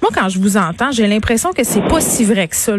moi, 0.00 0.10
quand 0.14 0.28
je 0.30 0.38
vous 0.38 0.56
entends, 0.56 0.92
j'ai 0.92 1.06
l'impression 1.06 1.52
que 1.52 1.62
c'est 1.62 1.82
pas 1.82 2.00
si 2.00 2.24
vrai 2.24 2.48
que 2.48 2.56
ça. 2.56 2.72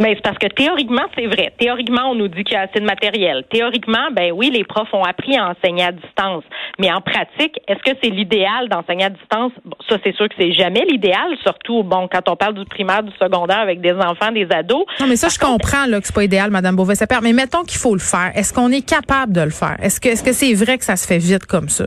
Mais 0.00 0.14
c'est 0.14 0.22
parce 0.22 0.38
que 0.38 0.46
théoriquement, 0.46 1.02
c'est 1.16 1.26
vrai. 1.26 1.52
Théoriquement, 1.58 2.10
on 2.10 2.14
nous 2.14 2.28
dit 2.28 2.44
qu'il 2.44 2.54
y 2.54 2.56
a 2.56 2.62
assez 2.62 2.80
de 2.80 2.84
matériel. 2.84 3.44
Théoriquement, 3.50 4.10
ben 4.12 4.32
oui, 4.32 4.50
les 4.52 4.64
profs 4.64 4.92
ont 4.92 5.04
appris 5.04 5.36
à 5.36 5.50
enseigner 5.50 5.84
à 5.84 5.92
distance. 5.92 6.44
Mais 6.78 6.92
en 6.92 7.00
pratique, 7.00 7.58
est-ce 7.66 7.82
que 7.82 7.96
c'est 8.02 8.10
l'idéal 8.10 8.68
d'enseigner 8.68 9.04
à 9.04 9.10
distance? 9.10 9.52
ça, 9.88 9.96
c'est 10.04 10.14
sûr 10.14 10.28
que 10.28 10.34
c'est 10.38 10.52
jamais 10.52 10.84
l'idéal, 10.84 11.36
surtout, 11.42 11.82
bon, 11.82 12.08
quand 12.12 12.28
on 12.28 12.36
parle 12.36 12.54
du 12.54 12.64
primaire, 12.66 13.02
du 13.02 13.12
secondaire 13.12 13.58
avec 13.58 13.80
des 13.80 13.92
enfants, 13.92 14.30
des 14.32 14.46
ados. 14.50 14.84
Non, 15.00 15.06
mais 15.06 15.16
ça, 15.16 15.28
je 15.28 15.38
comprends, 15.38 15.86
là, 15.86 16.00
que 16.00 16.06
c'est 16.06 16.14
pas 16.14 16.24
idéal, 16.24 16.50
Madame 16.50 16.76
beauvais 16.76 16.94
Mais 17.22 17.32
mettons 17.32 17.62
qu'il 17.62 17.78
faut 17.78 17.94
le 17.94 18.00
faire. 18.00 18.32
Est-ce 18.34 18.52
qu'on 18.52 18.70
est 18.70 18.86
capable 18.86 19.32
de 19.32 19.40
le 19.40 19.50
faire? 19.50 19.76
Est-ce 19.82 20.00
que, 20.00 20.08
est-ce 20.08 20.22
que 20.22 20.32
c'est 20.32 20.52
vrai 20.54 20.78
que 20.78 20.84
ça 20.84 20.96
se 20.96 21.06
fait 21.06 21.18
vite 21.18 21.46
comme 21.46 21.68
ça? 21.68 21.86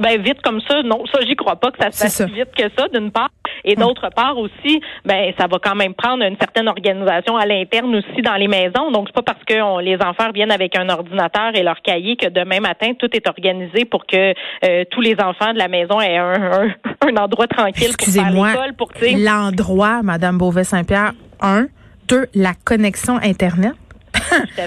Ben 0.00 0.20
vite 0.20 0.40
comme 0.42 0.60
ça, 0.60 0.82
non, 0.82 1.04
ça 1.12 1.20
j'y 1.26 1.36
crois 1.36 1.56
pas 1.56 1.70
que 1.70 1.82
ça 1.82 1.90
se 1.90 2.02
fasse 2.02 2.30
vite 2.30 2.54
que 2.56 2.64
ça 2.76 2.88
d'une 2.88 3.10
part, 3.10 3.30
et 3.64 3.74
d'autre 3.76 4.08
part 4.14 4.36
aussi, 4.38 4.80
ben 5.04 5.32
ça 5.38 5.46
va 5.46 5.58
quand 5.62 5.74
même 5.74 5.94
prendre 5.94 6.24
une 6.24 6.36
certaine 6.36 6.68
organisation 6.68 7.36
à 7.36 7.46
l'interne 7.46 7.94
aussi 7.94 8.22
dans 8.22 8.34
les 8.34 8.48
maisons. 8.48 8.90
Donc 8.90 9.08
c'est 9.08 9.14
pas 9.14 9.34
parce 9.34 9.44
que 9.44 9.80
les 9.82 9.96
enfants 9.96 10.30
viennent 10.34 10.50
avec 10.50 10.76
un 10.76 10.88
ordinateur 10.88 11.54
et 11.54 11.62
leur 11.62 11.80
cahier 11.82 12.16
que 12.16 12.28
demain 12.28 12.60
matin 12.60 12.92
tout 12.98 13.08
est 13.14 13.28
organisé 13.28 13.84
pour 13.84 14.06
que 14.06 14.34
euh, 14.64 14.84
tous 14.90 15.00
les 15.00 15.16
enfants 15.20 15.52
de 15.52 15.58
la 15.58 15.68
maison 15.68 16.00
aient 16.00 16.18
un, 16.18 16.68
un, 17.00 17.16
endroit 17.22 17.46
tranquille 17.46 17.92
pour 17.96 18.06
faire 18.08 18.30
l'école. 18.30 18.74
Pour 18.74 18.90
l'endroit, 19.16 20.02
Madame 20.02 20.38
Beauvais-Saint-Pierre, 20.38 21.12
un, 21.40 21.66
deux, 22.08 22.26
la 22.34 22.52
connexion 22.64 23.16
internet. 23.16 23.72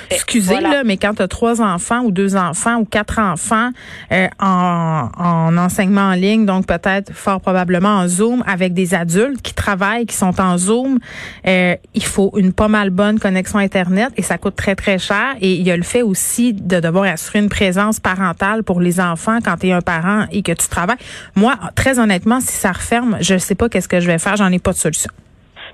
Excusez, 0.10 0.60
là, 0.60 0.84
mais 0.86 0.98
quand 0.98 1.16
tu 1.16 1.22
as 1.22 1.28
trois 1.28 1.62
enfants 1.62 2.02
ou 2.02 2.12
deux 2.12 2.36
enfants 2.36 2.78
ou 2.78 2.86
quatre 2.86 3.20
enfants 3.20 3.72
euh, 4.12 4.28
en, 4.40 5.10
en, 5.18 5.58
enseignement 5.58 6.10
en 6.10 6.14
ligne, 6.14 6.46
donc 6.46 6.66
peut-être 6.68 7.14
fort 7.14 7.42
probablement 7.42 7.98
en 8.00 8.08
Zoom, 8.08 8.44
avec 8.48 8.74
des 8.74 8.94
adultes 8.94 9.42
qui 9.42 9.54
travaillent, 9.54 10.06
qui 10.06 10.16
sont 10.16 10.40
en 10.40 10.58
Zoom, 10.58 11.00
euh, 11.48 11.76
il 11.94 12.04
faut 12.04 12.32
une 12.38 12.54
pas 12.54 12.68
mal 12.68 12.90
bonne 12.90 13.20
connexion 13.20 13.60
Internet 13.60 14.12
et 14.18 14.22
ça 14.22 14.38
coûte 14.38 14.56
très, 14.56 14.76
très 14.76 15.00
cher. 15.00 15.36
Et 15.42 15.54
il 15.54 15.66
y 15.66 15.72
a 15.72 15.78
le 15.78 15.84
fait 15.84 16.02
aussi 16.02 16.54
de 16.54 16.80
devoir 16.80 17.06
assurer 17.06 17.40
une 17.40 17.50
présence 17.50 18.00
parentale 18.00 18.64
pour 18.64 18.82
les 18.82 19.00
enfants 19.00 19.40
quand 19.44 19.58
tu 19.58 19.68
es 19.68 19.72
un 19.72 19.82
parent 19.82 20.26
et 20.32 20.42
que 20.42 20.52
tu 20.52 20.68
travailles. 20.68 20.98
Moi, 21.36 21.56
très 21.76 22.00
honnêtement, 22.00 22.42
si 22.42 22.54
ça 22.54 22.72
referme, 22.72 23.18
je 23.22 23.38
sais 23.38 23.56
pas 23.56 23.70
qu'est-ce 23.70 23.88
que 23.88 24.00
je 24.00 24.08
vais 24.08 24.20
faire. 24.20 24.36
J'en 24.36 24.52
ai 24.52 24.60
pas 24.60 24.72
de 24.72 24.78
solution. 24.78 25.12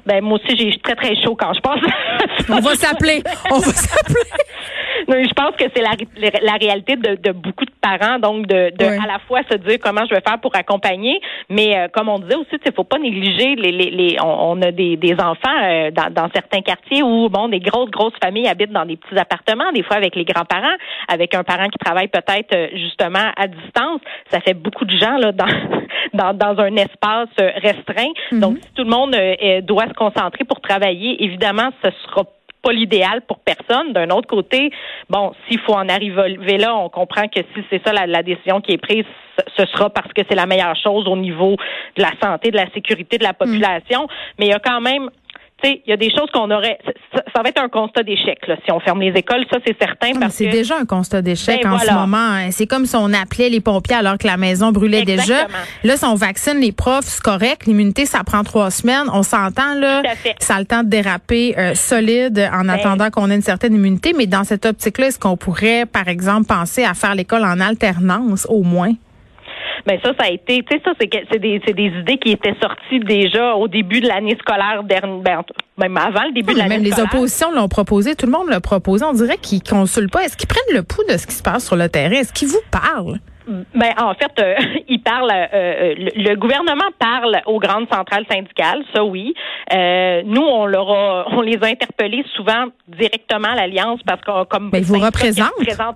Ben 0.05 0.23
moi 0.23 0.39
aussi 0.43 0.57
j'ai 0.57 0.77
très 0.79 0.95
très 0.95 1.15
chaud 1.21 1.35
quand 1.35 1.53
je 1.53 1.61
pense. 1.61 1.79
on 2.49 2.59
va 2.59 2.75
s'appeler. 2.75 3.23
On 3.51 3.59
va 3.59 3.71
s'appeler. 3.71 4.19
je 5.07 5.33
pense 5.33 5.55
que 5.55 5.65
c'est 5.75 5.81
la, 5.81 5.91
la 6.41 6.53
réalité 6.53 6.95
de, 6.95 7.15
de, 7.15 7.31
beaucoup 7.31 7.65
de 7.65 7.71
parents, 7.81 8.19
donc 8.19 8.47
de, 8.47 8.71
de 8.77 8.85
à 8.85 9.07
la 9.07 9.19
fois 9.27 9.41
se 9.49 9.57
dire 9.57 9.77
comment 9.81 10.05
je 10.09 10.15
vais 10.15 10.21
faire 10.21 10.39
pour 10.39 10.55
accompagner, 10.55 11.19
mais 11.49 11.77
euh, 11.77 11.87
comme 11.91 12.09
on 12.09 12.19
disait 12.19 12.35
aussi, 12.35 12.55
il 12.65 12.73
faut 12.73 12.83
pas 12.83 12.99
négliger 12.99 13.55
les, 13.55 13.71
les, 13.71 13.89
les 13.91 14.17
on, 14.23 14.61
a 14.61 14.71
des, 14.71 14.97
des 14.97 15.13
enfants 15.13 15.61
euh, 15.63 15.91
dans, 15.91 16.11
dans, 16.13 16.29
certains 16.33 16.61
quartiers 16.61 17.03
où 17.03 17.29
bon 17.29 17.49
des 17.49 17.59
grosses 17.59 17.91
grosses 17.91 18.17
familles 18.23 18.47
habitent 18.47 18.71
dans 18.71 18.85
des 18.85 18.97
petits 18.97 19.17
appartements, 19.17 19.71
des 19.73 19.83
fois 19.83 19.97
avec 19.97 20.15
les 20.15 20.25
grands-parents, 20.25 20.75
avec 21.07 21.33
un 21.35 21.43
parent 21.43 21.67
qui 21.67 21.77
travaille 21.83 22.07
peut-être 22.07 22.55
euh, 22.55 22.67
justement 22.73 23.31
à 23.37 23.47
distance, 23.47 24.01
ça 24.31 24.39
fait 24.39 24.53
beaucoup 24.53 24.85
de 24.85 24.97
gens 24.97 25.17
là 25.17 25.31
dans 25.31 25.45
dans, 26.13 26.33
dans 26.33 26.59
un 26.59 26.75
espace 26.75 27.29
restreint. 27.37 28.11
Mm-hmm. 28.31 28.39
Donc 28.39 28.57
si 28.61 28.73
tout 28.73 28.83
le 28.83 28.89
monde 28.89 29.15
doit 29.65 29.87
se 29.87 29.93
concentrer 29.93 30.43
pour 30.43 30.61
travailler, 30.61 31.23
évidemment, 31.23 31.69
ce 31.83 31.89
sera 32.05 32.23
pas 32.63 32.71
l'idéal 32.71 33.21
pour 33.27 33.39
personne. 33.39 33.93
D'un 33.93 34.09
autre 34.09 34.27
côté, 34.27 34.71
bon, 35.09 35.33
s'il 35.47 35.59
faut 35.59 35.73
en 35.73 35.89
arriver 35.89 36.57
là, 36.57 36.75
on 36.75 36.89
comprend 36.89 37.27
que 37.27 37.41
si 37.53 37.63
c'est 37.69 37.81
ça 37.85 37.93
la, 37.93 38.23
décision 38.23 38.61
qui 38.61 38.71
est 38.71 38.77
prise, 38.77 39.05
ce 39.57 39.65
sera 39.65 39.89
parce 39.89 40.11
que 40.13 40.21
c'est 40.27 40.35
la 40.35 40.45
meilleure 40.45 40.75
chose 40.75 41.07
au 41.07 41.17
niveau 41.17 41.57
de 41.97 42.01
la 42.01 42.11
santé, 42.21 42.49
de 42.51 42.57
la 42.57 42.69
sécurité 42.71 43.17
de 43.17 43.23
la 43.23 43.33
population. 43.33 44.07
Mais 44.39 44.45
il 44.45 44.49
y 44.49 44.53
a 44.53 44.59
quand 44.59 44.81
même 44.81 45.09
il 45.69 45.89
y 45.89 45.93
a 45.93 45.97
des 45.97 46.09
choses 46.09 46.29
qu'on 46.31 46.49
aurait. 46.51 46.77
Ça, 47.13 47.41
va 47.41 47.49
être 47.49 47.61
un 47.61 47.69
constat 47.69 48.03
d'échec 48.03 48.39
si 48.65 48.71
on 48.71 48.79
ferme 48.79 49.01
les 49.01 49.11
écoles, 49.11 49.45
ça 49.51 49.59
c'est 49.65 49.77
certain. 49.79 50.19
Parce 50.19 50.35
c'est 50.35 50.47
déjà 50.47 50.77
un 50.77 50.85
constat 50.85 51.21
d'échec 51.21 51.63
ben, 51.63 51.73
en 51.73 51.79
ce 51.79 51.91
moment. 51.91 52.17
Hein. 52.17 52.51
C'est 52.51 52.67
comme 52.67 52.85
si 52.85 52.95
on 52.95 53.11
appelait 53.13 53.49
les 53.49 53.61
pompiers 53.61 53.95
alors 53.95 54.17
que 54.17 54.27
la 54.27 54.37
maison 54.37 54.71
brûlait 54.71 55.03
déjà. 55.03 55.47
Là, 55.83 55.97
si 55.97 56.05
on 56.05 56.15
vaccine 56.15 56.59
les 56.59 56.71
profs, 56.71 57.05
c'est 57.05 57.23
correct. 57.23 57.65
L'immunité, 57.65 58.05
ça 58.05 58.23
prend 58.23 58.43
trois 58.43 58.71
semaines. 58.71 59.07
On 59.13 59.23
s'entend 59.23 59.75
là. 59.75 60.01
Ça 60.39 60.55
a 60.55 60.59
le 60.59 60.65
temps 60.65 60.83
de 60.83 60.89
déraper 60.89 61.55
euh, 61.57 61.75
solide 61.75 62.49
en 62.53 62.61
ben 62.61 62.69
attendant 62.69 63.09
qu'on 63.09 63.29
ait 63.29 63.35
une 63.35 63.41
certaine 63.41 63.73
immunité. 63.73 64.13
Mais 64.15 64.27
dans 64.27 64.43
cette 64.43 64.65
optique-là, 64.65 65.07
est-ce 65.07 65.19
qu'on 65.19 65.37
pourrait, 65.37 65.85
par 65.85 66.07
exemple, 66.07 66.45
penser 66.45 66.83
à 66.83 66.93
faire 66.93 67.15
l'école 67.15 67.43
en 67.43 67.59
alternance 67.59 68.45
au 68.49 68.63
moins? 68.63 68.93
Mais 69.85 69.97
ben, 69.97 70.01
ça, 70.03 70.13
ça 70.17 70.29
a 70.29 70.31
été, 70.31 70.63
tu 70.63 70.75
sais, 70.75 70.81
ça, 70.83 70.93
c'est 70.99 71.39
des, 71.39 71.59
des 71.59 71.99
idées 71.99 72.17
qui 72.17 72.31
étaient 72.31 72.55
sorties 72.61 72.99
déjà 72.99 73.55
au 73.55 73.67
début 73.67 73.99
de 73.99 74.07
l'année 74.07 74.37
scolaire 74.39 74.83
dernière, 74.83 75.21
ben, 75.21 75.43
même 75.77 75.97
avant 75.97 76.23
le 76.23 76.33
début 76.33 76.53
de 76.53 76.59
l'année 76.59 76.77
Même 76.77 76.83
les 76.83 76.99
oppositions 76.99 77.51
l'ont 77.51 77.67
proposé, 77.67 78.15
tout 78.15 78.25
le 78.25 78.31
monde 78.31 78.49
l'a 78.49 78.61
proposé. 78.61 79.03
On 79.03 79.13
dirait 79.13 79.37
qu'ils 79.37 79.61
consultent 79.61 80.11
pas. 80.11 80.23
Est-ce 80.23 80.37
qu'ils 80.37 80.47
prennent 80.47 80.75
le 80.75 80.83
pouls 80.83 81.03
de 81.09 81.17
ce 81.17 81.27
qui 81.27 81.33
se 81.33 81.43
passe 81.43 81.65
sur 81.65 81.75
le 81.75 81.89
terrain? 81.89 82.13
Est-ce 82.13 82.31
qu'ils 82.31 82.47
vous 82.47 82.61
parlent? 82.71 83.19
Ben, 83.47 83.93
en 83.99 84.13
fait, 84.13 84.31
euh, 84.39 84.55
il 84.87 85.01
parle. 85.01 85.31
Euh, 85.31 85.47
euh, 85.53 85.93
le, 85.97 86.35
gouvernement 86.35 86.89
parle 86.97 87.41
aux 87.45 87.59
grandes 87.59 87.87
centrales 87.91 88.25
syndicales, 88.31 88.83
ça 88.93 89.03
oui. 89.03 89.33
nous, 90.25 90.41
on 90.41 90.65
leur 90.65 90.87
on 91.31 91.41
les 91.41 91.57
a 91.61 91.67
interpellés 91.67 92.23
souvent 92.35 92.67
directement 92.87 93.49
à 93.49 93.55
l'alliance 93.55 93.99
parce 94.05 94.21
que 94.21 94.45
comme 94.45 94.69
ils 94.73 94.83
vous 94.83 94.99
représentent. 94.99 95.51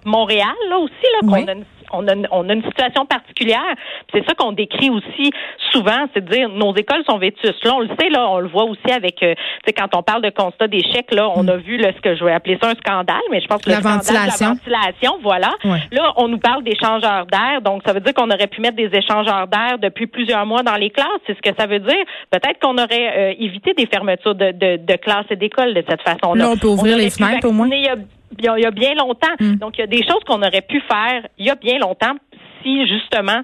Montréal 0.05 0.55
là 0.69 0.77
aussi 0.77 0.93
là 1.13 1.27
qu'on 1.27 1.47
a 1.47 1.51
une 1.53 1.65
on 1.91 2.07
a, 2.07 2.13
on 2.31 2.49
a 2.49 2.53
une 2.53 2.63
situation 2.63 3.05
particulière. 3.05 3.75
C'est 4.13 4.25
ça 4.25 4.33
qu'on 4.33 4.51
décrit 4.51 4.89
aussi 4.89 5.31
souvent, 5.71 6.07
c'est 6.13 6.23
de 6.23 6.31
dire 6.31 6.49
nos 6.49 6.75
écoles 6.75 7.03
sont 7.09 7.17
vétustes. 7.17 7.63
Là, 7.65 7.75
on 7.75 7.79
le 7.79 7.89
sait, 7.99 8.09
là, 8.09 8.29
on 8.29 8.39
le 8.39 8.47
voit 8.47 8.65
aussi 8.65 8.91
avec, 8.91 9.21
euh, 9.23 9.33
quand 9.75 9.95
on 9.95 10.03
parle 10.03 10.21
de 10.21 10.29
constat 10.29 10.67
d'échec, 10.67 11.11
là, 11.11 11.29
on 11.35 11.43
mm. 11.43 11.49
a 11.49 11.57
vu 11.57 11.77
là, 11.77 11.91
ce 11.95 12.01
que 12.01 12.15
je 12.15 12.23
vais 12.23 12.33
appeler 12.33 12.57
ça 12.61 12.69
un 12.69 12.75
scandale, 12.75 13.21
mais 13.31 13.41
je 13.41 13.47
pense 13.47 13.61
que 13.61 13.69
la 13.69 13.79
ventilation. 13.79 14.47
la 14.47 14.53
ventilation, 14.53 15.19
voilà. 15.21 15.51
Là, 15.91 16.13
on 16.17 16.27
nous 16.27 16.39
parle 16.39 16.63
d'échangeurs 16.63 17.25
d'air, 17.27 17.61
donc 17.63 17.81
ça 17.85 17.93
veut 17.93 17.99
dire 17.99 18.13
qu'on 18.13 18.29
aurait 18.29 18.47
pu 18.47 18.61
mettre 18.61 18.75
des 18.75 18.89
échangeurs 18.93 19.47
d'air 19.47 19.77
depuis 19.79 20.07
plusieurs 20.07 20.45
mois 20.45 20.63
dans 20.63 20.75
les 20.75 20.89
classes. 20.89 21.07
C'est 21.25 21.35
ce 21.35 21.41
que 21.41 21.55
ça 21.57 21.67
veut 21.67 21.79
dire. 21.79 22.03
Peut-être 22.31 22.59
qu'on 22.61 22.77
aurait 22.77 23.17
euh, 23.17 23.33
évité 23.39 23.73
des 23.73 23.85
fermetures 23.85 24.35
de, 24.35 24.51
de, 24.51 24.77
de 24.77 24.95
classes 24.97 25.25
et 25.29 25.35
d'écoles 25.35 25.73
de 25.73 25.83
cette 25.87 26.01
façon-là. 26.01 26.43
Là, 26.43 26.49
on 26.51 26.57
peut 26.57 26.67
ouvrir 26.67 26.97
les 26.97 27.09
fenêtres 27.09 27.47
au 27.47 27.51
moins 27.51 27.67
il 27.71 27.83
y, 27.83 27.89
a, 27.89 27.95
bien 28.31 28.93
longtemps. 28.95 29.35
Mm. 29.39 29.55
Donc, 29.55 29.77
il 29.77 29.81
y 29.81 29.83
a 29.83 29.87
des 29.87 30.03
choses 30.03 30.23
qu'on 30.25 30.41
aurait 30.41 30.61
pu 30.61 30.81
faire 30.81 31.27
il 31.37 31.45
y 31.45 31.49
a 31.49 31.55
bien 31.55 31.79
longtemps 31.79 32.15
si, 32.63 32.87
justement, 32.87 33.41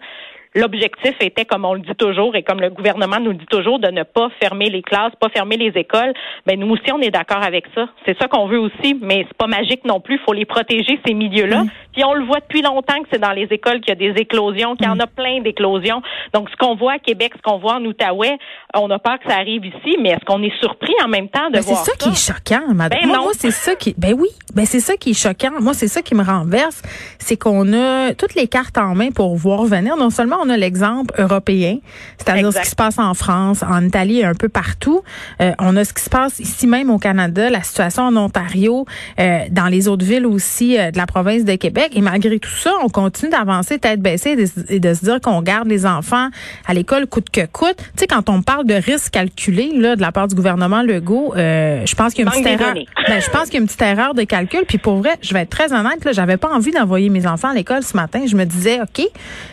L'objectif 0.56 1.16
était, 1.20 1.46
comme 1.46 1.66
on 1.66 1.74
le 1.74 1.80
dit 1.80 1.96
toujours 1.96 2.36
et 2.36 2.44
comme 2.44 2.62
le 2.62 2.70
gouvernement 2.70 3.20
nous 3.20 3.32
le 3.32 3.38
dit 3.38 3.46
toujours, 3.48 3.80
de 3.80 3.90
ne 3.90 4.04
pas 4.04 4.30
fermer 4.40 4.70
les 4.70 4.84
classes, 4.84 5.14
pas 5.20 5.30
fermer 5.30 5.58
les 5.58 5.72
écoles. 5.76 6.14
Ben 6.46 6.60
nous 6.60 6.70
aussi, 6.70 6.92
on 6.92 7.02
est 7.02 7.10
d'accord 7.10 7.44
avec 7.44 7.66
ça. 7.74 7.90
C'est 8.06 8.18
ça 8.20 8.28
qu'on 8.28 8.46
veut 8.48 8.60
aussi, 8.60 8.96
mais 9.02 9.26
c'est 9.28 9.38
pas 9.38 9.48
magique 9.48 9.84
non 9.84 10.00
plus. 10.00 10.16
Il 10.16 10.22
faut 10.22 10.34
les 10.34 10.46
protéger 10.46 11.00
ces 11.06 11.14
milieux-là. 11.16 11.64
Mm. 11.64 11.70
Puis 11.94 12.04
on 12.04 12.14
le 12.14 12.26
voit 12.26 12.40
depuis 12.40 12.62
longtemps 12.62 13.02
que 13.02 13.08
c'est 13.12 13.20
dans 13.20 13.32
les 13.32 13.48
écoles 13.52 13.80
qu'il 13.82 13.90
y 13.90 13.92
a 13.92 14.14
des 14.14 14.20
éclosions, 14.20 14.76
qu'il 14.76 14.88
y 14.88 14.90
en 14.90 15.00
a 15.00 15.08
plein 15.08 15.42
d'éclosions. 15.42 16.02
Donc 16.34 16.50
ce 16.50 16.56
qu'on 16.58 16.76
voit 16.76 16.94
à 16.94 17.00
Québec, 17.00 17.34
ce 17.36 17.42
qu'on 17.42 17.60
voit 17.60 17.76
en 17.76 17.86
Outaouais, 17.86 18.38
on 18.76 18.90
a 18.90 19.00
peur 19.00 19.20
que 19.20 19.30
ça 19.30 19.38
arrive 19.38 19.66
ici, 19.66 19.98
mais 20.02 20.10
est-ce 20.10 20.26
qu'on 20.26 20.42
est 20.42 20.58
surpris 20.60 20.94
en 21.04 21.08
même 21.08 21.30
temps 21.30 21.50
de 21.50 21.60
voir 21.60 21.78
ça 21.78 21.84
C'est 21.86 21.92
ça 21.92 21.98
qui 21.98 22.10
est 22.10 22.34
choquant, 22.34 22.74
madame. 22.74 23.00
Ben 23.02 23.08
moi, 23.08 23.32
c'est 23.38 23.52
ça 23.52 23.76
qui, 23.76 23.94
ben 23.98 24.14
oui, 24.14 24.30
ben 24.54 24.66
c'est 24.66 24.80
ça 24.80 24.98
qui 24.98 25.12
est 25.12 25.14
choquant. 25.14 25.52
Moi, 25.60 25.74
c'est 25.74 25.88
ça 25.88 26.02
qui 26.02 26.16
me 26.16 26.24
renverse, 26.24 26.82
c'est 27.20 27.38
qu'on 27.38 27.74
a 27.74 28.14
toutes 28.14 28.36
les 28.36 28.48
cartes 28.48 28.78
en 28.78 28.96
main 28.96 29.12
pour 29.12 29.36
voir 29.36 29.64
venir. 29.66 29.96
Non 29.98 30.10
seulement 30.10 30.38
on 30.42 30.50
a 30.50 30.58
l'exemple 30.58 31.14
européen, 31.18 31.78
c'est-à-dire 32.18 32.52
ce 32.52 32.60
qui 32.62 32.70
se 32.70 32.76
passe 32.76 33.00
en 33.00 33.14
France, 33.14 33.64
en 33.64 33.84
Italie 33.86 34.20
et 34.20 34.26
un 34.26 34.36
peu 34.36 34.50
partout. 34.50 35.02
Euh, 35.42 35.52
on 35.60 35.76
a 35.78 35.86
ce 35.86 35.94
qui 35.94 36.04
se 36.04 36.10
passe 36.10 36.40
ici 36.40 36.68
même 36.68 36.90
au 36.90 36.98
Canada, 36.98 37.50
la 37.50 37.62
situation 37.64 38.04
en 38.04 38.16
Ontario, 38.16 38.86
euh, 39.20 39.40
dans 39.52 39.68
les 39.68 39.88
autres 39.88 40.06
villes 40.06 40.26
aussi 40.26 40.78
euh, 40.78 40.92
de 40.92 40.98
la 40.98 41.06
province 41.06 41.46
de 41.46 41.56
Québec. 41.56 41.83
Et 41.94 42.02
malgré 42.02 42.40
tout 42.40 42.50
ça, 42.50 42.72
on 42.84 42.90
continue 42.90 43.32
d'avancer 43.32 43.80
tête 43.80 44.02
baissée 44.02 44.38
et 44.70 44.80
de, 44.80 44.94
se 44.94 45.04
dire 45.04 45.20
qu'on 45.22 45.42
garde 45.42 45.68
les 45.68 45.86
enfants 45.86 46.30
à 46.68 46.74
l'école 46.74 47.08
coûte 47.08 47.30
que 47.30 47.46
coûte. 47.46 47.78
Tu 47.78 47.84
sais, 47.98 48.08
quand 48.08 48.30
on 48.30 48.42
parle 48.42 48.66
de 48.66 48.76
risques 48.76 49.12
calculés 49.12 49.72
là 49.76 49.96
de 49.96 50.02
la 50.02 50.12
part 50.12 50.28
du 50.28 50.36
gouvernement 50.36 50.82
Legault, 50.82 51.34
je 51.36 51.96
pense 51.96 52.14
qu'il 52.14 52.26
y 52.26 52.28
a 52.28 52.32
une 52.36 52.44
petite 52.44 52.62
erreur. 52.62 52.74
Ben, 53.08 53.22
je 53.22 53.30
pense 53.30 53.46
qu'il 53.46 53.56
y 53.56 53.58
a 53.58 53.62
une 53.62 53.68
petite 53.68 53.82
erreur 53.82 54.14
de 54.14 54.24
calcul. 54.24 54.64
Puis 54.68 54.78
pour 54.78 54.98
vrai, 54.98 55.18
je 55.22 55.34
vais 55.34 55.42
être 55.42 55.50
très 55.50 55.74
honnête, 55.74 56.04
là, 56.06 56.12
j'avais 56.12 56.38
pas 56.38 56.50
envie 56.50 56.72
d'envoyer 56.72 57.10
mes 57.10 57.28
enfants 57.28 57.50
à 57.50 57.54
l'école 57.54 57.84
ce 57.84 57.96
matin. 57.96 58.22
Je 58.26 58.36
me 58.36 58.46
disais, 58.46 58.80
ok, 58.82 59.06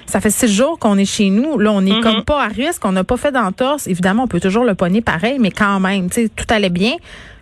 ça 0.06 0.20
fait 0.20 0.30
six 0.30 0.52
jours 0.52 0.78
qu'on 0.78 0.98
est 0.98 1.04
chez 1.04 1.30
nous. 1.30 1.58
Là, 1.58 1.72
on 1.72 1.84
est 1.84 1.90
mm-hmm. 1.90 2.02
comme 2.02 2.24
pas 2.24 2.44
à 2.44 2.48
risque. 2.48 2.84
On 2.84 2.92
n'a 2.92 3.04
pas 3.04 3.16
fait 3.16 3.32
d'entorse. 3.32 3.86
Évidemment, 3.86 4.24
on 4.24 4.28
peut 4.28 4.40
toujours 4.40 4.64
le 4.64 4.74
pogner 4.74 5.00
pareil, 5.00 5.38
mais 5.38 5.50
quand 5.50 5.80
même, 5.80 6.08
tu 6.10 6.22
sais, 6.22 6.28
tout 6.28 6.46
allait 6.50 6.70
bien. 6.70 6.92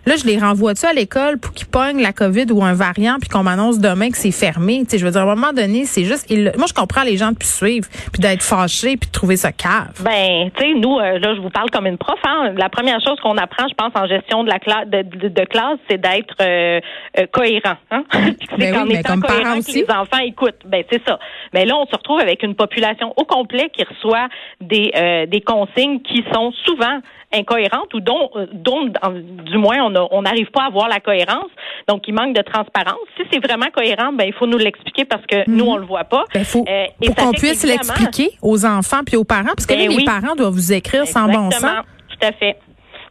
Là, 0.05 0.15
je 0.15 0.25
les 0.25 0.37
renvoie-tu 0.37 0.85
à 0.85 0.93
l'école 0.93 1.37
pour 1.37 1.53
qu'ils 1.53 1.67
pognent 1.67 2.01
la 2.01 2.13
COVID 2.13 2.45
ou 2.51 2.63
un 2.63 2.73
variant 2.73 3.17
puis 3.19 3.29
qu'on 3.29 3.43
m'annonce 3.43 3.79
demain 3.79 4.09
que 4.09 4.17
c'est 4.17 4.31
fermé? 4.31 4.79
Tu 4.83 4.91
sais, 4.91 4.97
je 4.97 5.05
veux 5.05 5.11
dire, 5.11 5.21
à 5.21 5.31
un 5.31 5.35
moment 5.35 5.53
donné, 5.53 5.85
c'est 5.85 6.03
juste... 6.03 6.29
Moi, 6.57 6.67
je 6.67 6.73
comprends 6.73 7.03
les 7.03 7.17
gens 7.17 7.31
de 7.31 7.37
plus 7.37 7.53
suivre 7.53 7.87
puis 8.11 8.21
d'être 8.21 8.41
fâchés 8.41 8.97
puis 8.97 9.07
de 9.07 9.11
trouver 9.11 9.37
ça 9.37 9.51
cave. 9.51 10.01
Ben, 10.03 10.49
tu 10.55 10.63
sais, 10.63 10.73
nous, 10.73 10.97
euh, 10.97 11.19
là, 11.19 11.35
je 11.35 11.41
vous 11.41 11.49
parle 11.49 11.69
comme 11.69 11.85
une 11.85 11.97
prof. 11.97 12.19
Hein. 12.23 12.53
La 12.57 12.69
première 12.69 12.99
chose 13.01 13.19
qu'on 13.21 13.37
apprend, 13.37 13.67
je 13.67 13.75
pense, 13.75 13.91
en 13.95 14.07
gestion 14.07 14.43
de 14.43 14.49
la 14.49 14.59
classe, 14.59 14.87
de, 14.87 15.45
classe, 15.45 15.77
c'est 15.89 15.99
d'être 15.99 16.35
euh, 16.41 16.79
euh, 17.17 17.25
cohérent. 17.31 17.75
Hein? 17.91 18.03
c'est 18.13 18.57
ben 18.57 18.83
oui, 18.83 18.93
mais 18.95 19.03
comme 19.03 19.21
parent 19.21 19.57
aussi. 19.57 19.83
les 19.83 19.91
enfants 19.91 20.19
écoutent. 20.23 20.61
Ben, 20.65 20.83
c'est 20.91 21.01
ça. 21.07 21.19
Mais 21.53 21.65
là, 21.65 21.75
on 21.77 21.85
se 21.85 21.95
retrouve 21.95 22.19
avec 22.19 22.43
une 22.43 22.55
population 22.55 23.13
au 23.17 23.25
complet 23.25 23.69
qui 23.73 23.83
reçoit 23.83 24.27
des, 24.61 24.91
des 25.27 25.41
consignes 25.41 26.01
qui 26.01 26.23
sont 26.33 26.51
souvent 26.65 26.99
incohérentes 27.31 27.93
ou 27.93 27.99
dont, 27.99 28.31
dont 28.53 28.85
du 28.85 29.57
moins, 29.57 29.77
on 30.11 30.21
n'arrive 30.21 30.49
pas 30.51 30.63
à 30.63 30.69
voir 30.69 30.87
la 30.87 30.99
cohérence. 30.99 31.49
Donc, 31.87 32.07
il 32.07 32.13
manque 32.13 32.35
de 32.35 32.41
transparence. 32.41 32.99
Si 33.17 33.23
c'est 33.31 33.39
vraiment 33.39 33.67
cohérent, 33.75 34.11
ben 34.13 34.25
il 34.25 34.33
faut 34.33 34.47
nous 34.47 34.57
l'expliquer 34.57 35.05
parce 35.05 35.25
que 35.25 35.49
nous, 35.49 35.65
mhm. 35.65 35.71
on 35.71 35.77
le 35.77 35.85
voit 35.85 36.05
pas. 36.05 36.25
Ben, 36.33 36.43
faut, 36.43 36.65
euh, 36.67 36.85
pour 37.05 37.15
qu'on 37.15 37.31
puisse 37.31 37.63
l'expliquer 37.63 38.31
aux 38.41 38.65
enfants 38.65 39.01
puis 39.05 39.15
aux 39.15 39.23
parents, 39.23 39.53
parce 39.55 39.65
que 39.65 39.73
ben 39.73 39.89
les 39.89 40.03
parents 40.03 40.35
doivent 40.35 40.53
vous 40.53 40.73
écrire 40.73 41.05
sans 41.05 41.27
bon 41.27 41.51
sens. 41.51 41.83
Tout 42.09 42.27
à 42.27 42.31
fait. 42.31 42.57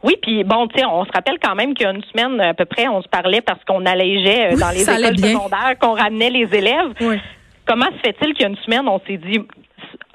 Oui, 0.03 0.15
puis 0.21 0.43
bon, 0.43 0.67
tu 0.67 0.79
sais, 0.79 0.85
on 0.85 1.03
se 1.03 1.11
rappelle 1.11 1.37
quand 1.41 1.55
même 1.55 1.73
qu'il 1.73 1.85
y 1.85 1.89
a 1.89 1.91
une 1.91 2.03
semaine 2.03 2.39
à 2.39 2.53
peu 2.53 2.65
près, 2.65 2.87
on 2.87 3.01
se 3.01 3.07
parlait 3.09 3.41
parce 3.41 3.61
qu'on 3.65 3.85
allégeait 3.85 4.53
euh, 4.53 4.57
dans 4.57 4.69
les 4.69 4.83
écoles 4.83 5.17
secondaires, 5.17 5.75
qu'on 5.79 5.93
ramenait 5.93 6.29
les 6.29 6.47
élèves. 6.55 6.93
Comment 7.65 7.85
se 7.85 7.99
fait-il 7.99 8.33
qu'il 8.33 8.41
y 8.41 8.45
a 8.45 8.49
une 8.49 8.57
semaine, 8.57 8.87
on 8.87 8.99
s'est 9.05 9.17
dit, 9.17 9.39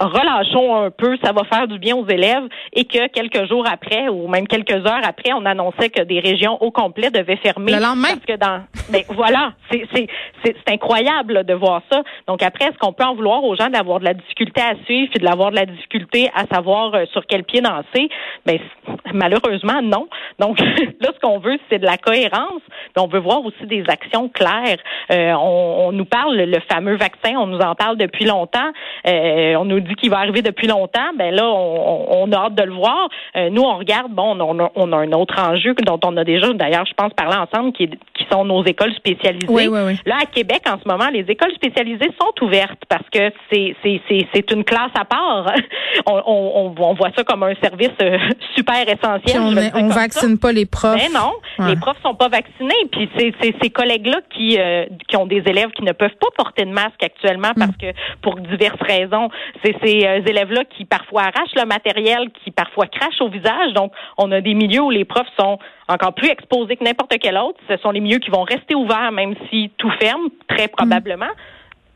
relâchons 0.01 0.77
un 0.77 0.91
peu, 0.91 1.17
ça 1.23 1.33
va 1.33 1.45
faire 1.45 1.69
du 1.69 1.79
bien 1.79 1.97
aux 1.97 2.07
élèves 2.09 2.45
et 2.73 2.85
que 2.85 3.09
quelques 3.09 3.49
jours 3.49 3.67
après 3.71 4.09
ou 4.09 4.29
même 4.29 4.47
quelques 4.47 4.87
heures 4.87 5.03
après, 5.05 5.33
on 5.33 5.45
annonçait 5.45 5.91
que 5.91 6.03
des 6.03 6.21
régions 6.21 6.61
au 6.63 6.71
complet 6.71 7.11
devaient 7.11 7.37
fermer. 7.37 7.73
Le 7.73 7.81
lendemain. 7.81 8.09
Parce 8.09 8.27
que 8.27 8.37
dans, 8.37 8.63
ben 8.91 9.03
voilà, 9.11 9.53
c'est 9.71 9.87
c'est 9.95 10.07
c'est 10.45 10.57
incroyable 10.69 11.45
de 11.45 11.55
voir 11.55 11.83
ça. 11.91 12.03
Donc 12.27 12.43
après, 12.43 12.67
est-ce 12.67 12.79
qu'on 12.79 12.93
peut 12.93 13.05
en 13.05 13.15
vouloir 13.15 13.43
aux 13.45 13.57
gens 13.57 13.69
d'avoir 13.69 14.01
de 14.01 14.05
la 14.05 14.15
difficulté 14.15 14.61
à 14.61 14.75
suivre 14.85 15.11
et 15.15 15.19
de 15.19 15.25
l'avoir 15.25 15.51
de 15.51 15.57
la 15.57 15.67
difficulté 15.67 16.31
à 16.35 16.45
savoir 16.53 16.95
euh, 16.95 17.05
sur 17.13 17.27
quel 17.27 17.45
pied 17.45 17.61
danser? 17.61 18.09
Ben 18.47 18.59
malheureusement 19.15 19.81
non. 19.83 20.09
Donc 20.39 20.61
là, 21.01 21.11
ce 21.15 21.21
qu'on 21.21 21.39
veut, 21.39 21.59
c'est 21.71 21.79
de 21.79 21.87
la 21.87 21.97
cohérence. 21.97 22.63
Mais 22.97 23.03
on 23.03 23.09
veut 23.09 23.21
voir 23.21 23.45
aussi 23.45 23.67
des 23.67 23.85
actions 23.89 24.29
claires. 24.29 24.79
Euh, 25.11 25.33
on, 25.33 25.89
on, 25.89 25.93
nous 25.93 26.05
parle 26.05 26.37
le 26.37 26.61
fameux 26.71 26.97
vaccin, 26.97 27.37
on 27.37 27.47
nous 27.47 27.61
en 27.61 27.75
parle 27.75 27.97
depuis 27.97 28.25
longtemps. 28.25 28.71
Euh, 29.07 29.55
on 29.57 29.64
nous 29.65 29.81
dit 29.81 29.95
qu'il 29.95 30.11
va 30.11 30.19
arriver 30.19 30.43
depuis 30.43 30.67
longtemps. 30.67 31.13
Ben 31.17 31.35
là, 31.35 31.47
on, 31.47 32.31
a 32.33 32.37
hâte 32.37 32.55
de 32.55 32.63
le 32.63 32.73
voir. 32.73 33.09
Euh, 33.37 33.51
nous, 33.51 33.63
on 33.63 33.77
regarde, 33.77 34.13
bon, 34.13 34.37
on 34.41 34.59
a, 34.65 34.71
on 34.75 34.93
a, 34.93 34.97
un 34.97 35.13
autre 35.13 35.39
enjeu 35.39 35.75
dont 35.85 36.01
on 36.05 36.17
a 36.17 36.25
déjà, 36.25 36.53
d'ailleurs, 36.53 36.87
je 36.87 36.95
pense, 36.95 37.13
parlé 37.15 37.37
ensemble, 37.37 37.73
qui, 37.73 37.89
qui 37.89 38.27
sont 38.31 38.45
nos 38.45 38.65
écoles 38.65 38.95
spécialisées. 38.95 39.47
Oui, 39.49 39.69
oui, 39.69 39.81
oui. 39.87 39.99
Là, 40.07 40.17
à 40.23 40.27
Québec, 40.27 40.63
en 40.67 40.79
ce 40.83 40.89
moment, 40.89 41.09
les 41.13 41.25
écoles 41.29 41.53
spécialisées 41.55 42.11
sont 42.21 42.45
ouvertes 42.45 42.83
parce 42.89 43.09
que 43.11 43.33
c'est 43.51 43.75
c'est 43.83 44.51
une 44.51 44.65
classe 44.65 44.91
à 44.99 45.05
part. 45.05 45.53
on, 46.07 46.23
on, 46.27 46.75
on, 46.79 46.95
voit 46.95 47.11
ça 47.17 47.25
comme 47.25 47.43
un 47.43 47.55
service 47.57 47.91
euh, 48.03 48.19
super 48.57 48.89
essentiel. 48.89 49.41
on, 49.41 49.81
on 49.81 49.89
vaccine 49.89 50.39
pas 50.39 50.53
les 50.53 50.67
profs. 50.67 50.97
Ben 50.97 51.13
non, 51.13 51.33
les 51.67 51.77
profs 51.77 52.01
sont 52.03 52.15
pas 52.15 52.29
vaccinés. 52.29 52.75
Puis 52.91 53.09
c'est 53.17 53.55
ces 53.63 53.71
collègues-là 53.71 54.21
qui 54.31 54.59
euh, 54.59 54.87
qui 55.09 55.17
ont 55.17 55.27
des 55.27 55.43
élèves 55.47 55.71
qui 55.71 55.83
ne 55.83 55.93
peuvent 55.93 56.17
pas 56.21 56.29
porter 56.37 56.65
de 56.65 56.71
masque 56.71 57.03
actuellement 57.03 57.53
parce 57.57 57.73
mm. 57.73 57.81
que 57.81 57.87
pour 58.23 58.37
diverses 58.37 58.81
raisons, 58.83 59.29
c'est 59.63 59.77
ces 59.83 60.07
euh, 60.07 60.21
élèves-là 60.25 60.65
qui 60.65 60.85
parfois 60.85 61.23
arrachent 61.23 61.55
le 61.55 61.67
matériel, 61.67 62.31
qui 62.43 62.51
parfois 62.51 62.87
crachent 62.87 63.21
au 63.21 63.29
visage. 63.29 63.73
Donc, 63.75 63.93
on 64.19 64.31
a 64.33 64.41
des 64.41 64.55
milieux 64.55 64.83
où 64.83 64.91
les 64.91 65.05
profs 65.05 65.29
sont 65.39 65.59
encore 65.89 66.15
plus 66.15 66.29
exposés 66.29 66.77
que 66.77 66.85
n'importe 66.85 67.15
quel 67.21 67.37
autre. 67.39 67.59
Ce 67.69 67.77
sont 67.79 67.91
les 67.91 68.01
milieux 68.01 68.19
qui 68.19 68.31
vont 68.31 68.43
rester 68.43 68.75
ouverts 68.75 69.13
même 69.13 69.35
si 69.51 69.71
tout 69.79 69.91
ferme, 70.01 70.29
très 70.49 70.69
probablement 70.69 71.31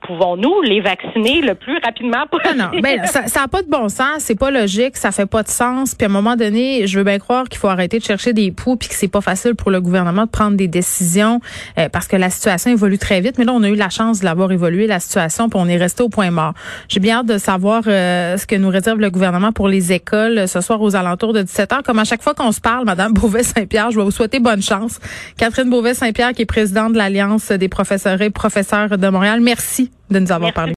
pouvons-nous 0.07 0.63
les 0.63 0.81
vacciner 0.81 1.41
le 1.41 1.55
plus 1.55 1.79
rapidement 1.85 2.27
possible? 2.31 2.59
Non, 2.59 2.71
non. 2.73 2.81
Ben, 2.81 3.05
ça 3.07 3.41
n'a 3.41 3.49
pas 3.49 3.63
de 3.63 3.69
bon 3.69 3.89
sens, 3.89 4.19
c'est 4.19 4.39
pas 4.39 4.51
logique, 4.51 4.97
ça 4.97 5.11
fait 5.11 5.27
pas 5.27 5.43
de 5.43 5.49
sens. 5.49 5.95
Puis 5.95 6.07
à 6.07 6.09
un 6.09 6.13
moment 6.13 6.37
donné, 6.37 6.87
je 6.87 6.99
veux 6.99 7.05
bien 7.05 7.19
croire 7.19 7.45
qu'il 7.49 7.59
faut 7.59 7.69
arrêter 7.69 7.99
de 7.99 8.05
chercher 8.05 8.33
des 8.33 8.51
poux 8.51 8.77
puis 8.77 8.89
que 8.89 8.95
c'est 8.95 9.09
pas 9.09 9.21
facile 9.21 9.55
pour 9.55 9.71
le 9.71 9.81
gouvernement 9.81 10.25
de 10.25 10.31
prendre 10.31 10.57
des 10.57 10.69
décisions 10.69 11.41
euh, 11.79 11.89
parce 11.89 12.07
que 12.07 12.17
la 12.17 12.31
situation 12.31 12.71
évolue 12.71 12.99
très 12.99 13.21
vite. 13.21 13.39
Mais 13.39 13.45
là, 13.45 13.53
on 13.55 13.63
a 13.63 13.69
eu 13.69 13.75
la 13.75 13.91
chance 13.91 14.21
de 14.21 14.25
l'avoir 14.25 14.53
évolué, 14.53 14.87
la 14.87 15.01
situation, 15.01 15.49
puis 15.49 15.61
on 15.61 15.69
est 15.69 15.77
resté 15.77 16.03
au 16.03 16.09
point 16.09 16.31
mort. 16.31 16.55
J'ai 16.89 17.01
bien 17.01 17.19
hâte 17.19 17.27
de 17.27 17.39
savoir 17.39 17.83
euh, 17.87 18.37
ce 18.37 18.47
que 18.47 18.57
nous 18.57 18.69
réserve 18.69 19.01
le 19.01 19.11
gouvernement 19.11 19.53
pour 19.53 19.69
les 19.69 19.93
écoles 19.93 20.49
ce 20.49 20.61
soir 20.61 20.81
aux 20.81 20.97
alentours 20.97 21.33
de 21.33 21.43
17 21.43 21.71
h. 21.71 21.83
Comme 21.83 21.99
à 21.99 22.05
chaque 22.05 22.23
fois 22.23 22.35
qu'on 22.35 22.53
se 22.53 22.61
parle, 22.61 22.85
Madame 22.85 23.13
Beauvais-Saint-Pierre, 23.13 23.91
je 23.91 23.99
vais 23.99 24.05
vous 24.05 24.11
souhaiter 24.11 24.41
bonne 24.41 24.63
chance. 24.63 25.01
Catherine 25.37 25.71
Beauvais-Saint-Pierre, 25.71 26.33
qui 26.33 26.43
est 26.43 26.47
présidente 26.47 26.93
de 26.93 26.99
l'Alliance 26.99 27.51
des 27.51 27.69
professeurs 27.69 28.21
et 28.23 28.31
professeurs 28.31 28.97
de 28.97 29.09
Montréal. 29.09 29.41
Merci 29.41 29.88
de 30.11 30.19
nous 30.19 30.33
avoir 30.33 30.53
parlé. 30.53 30.67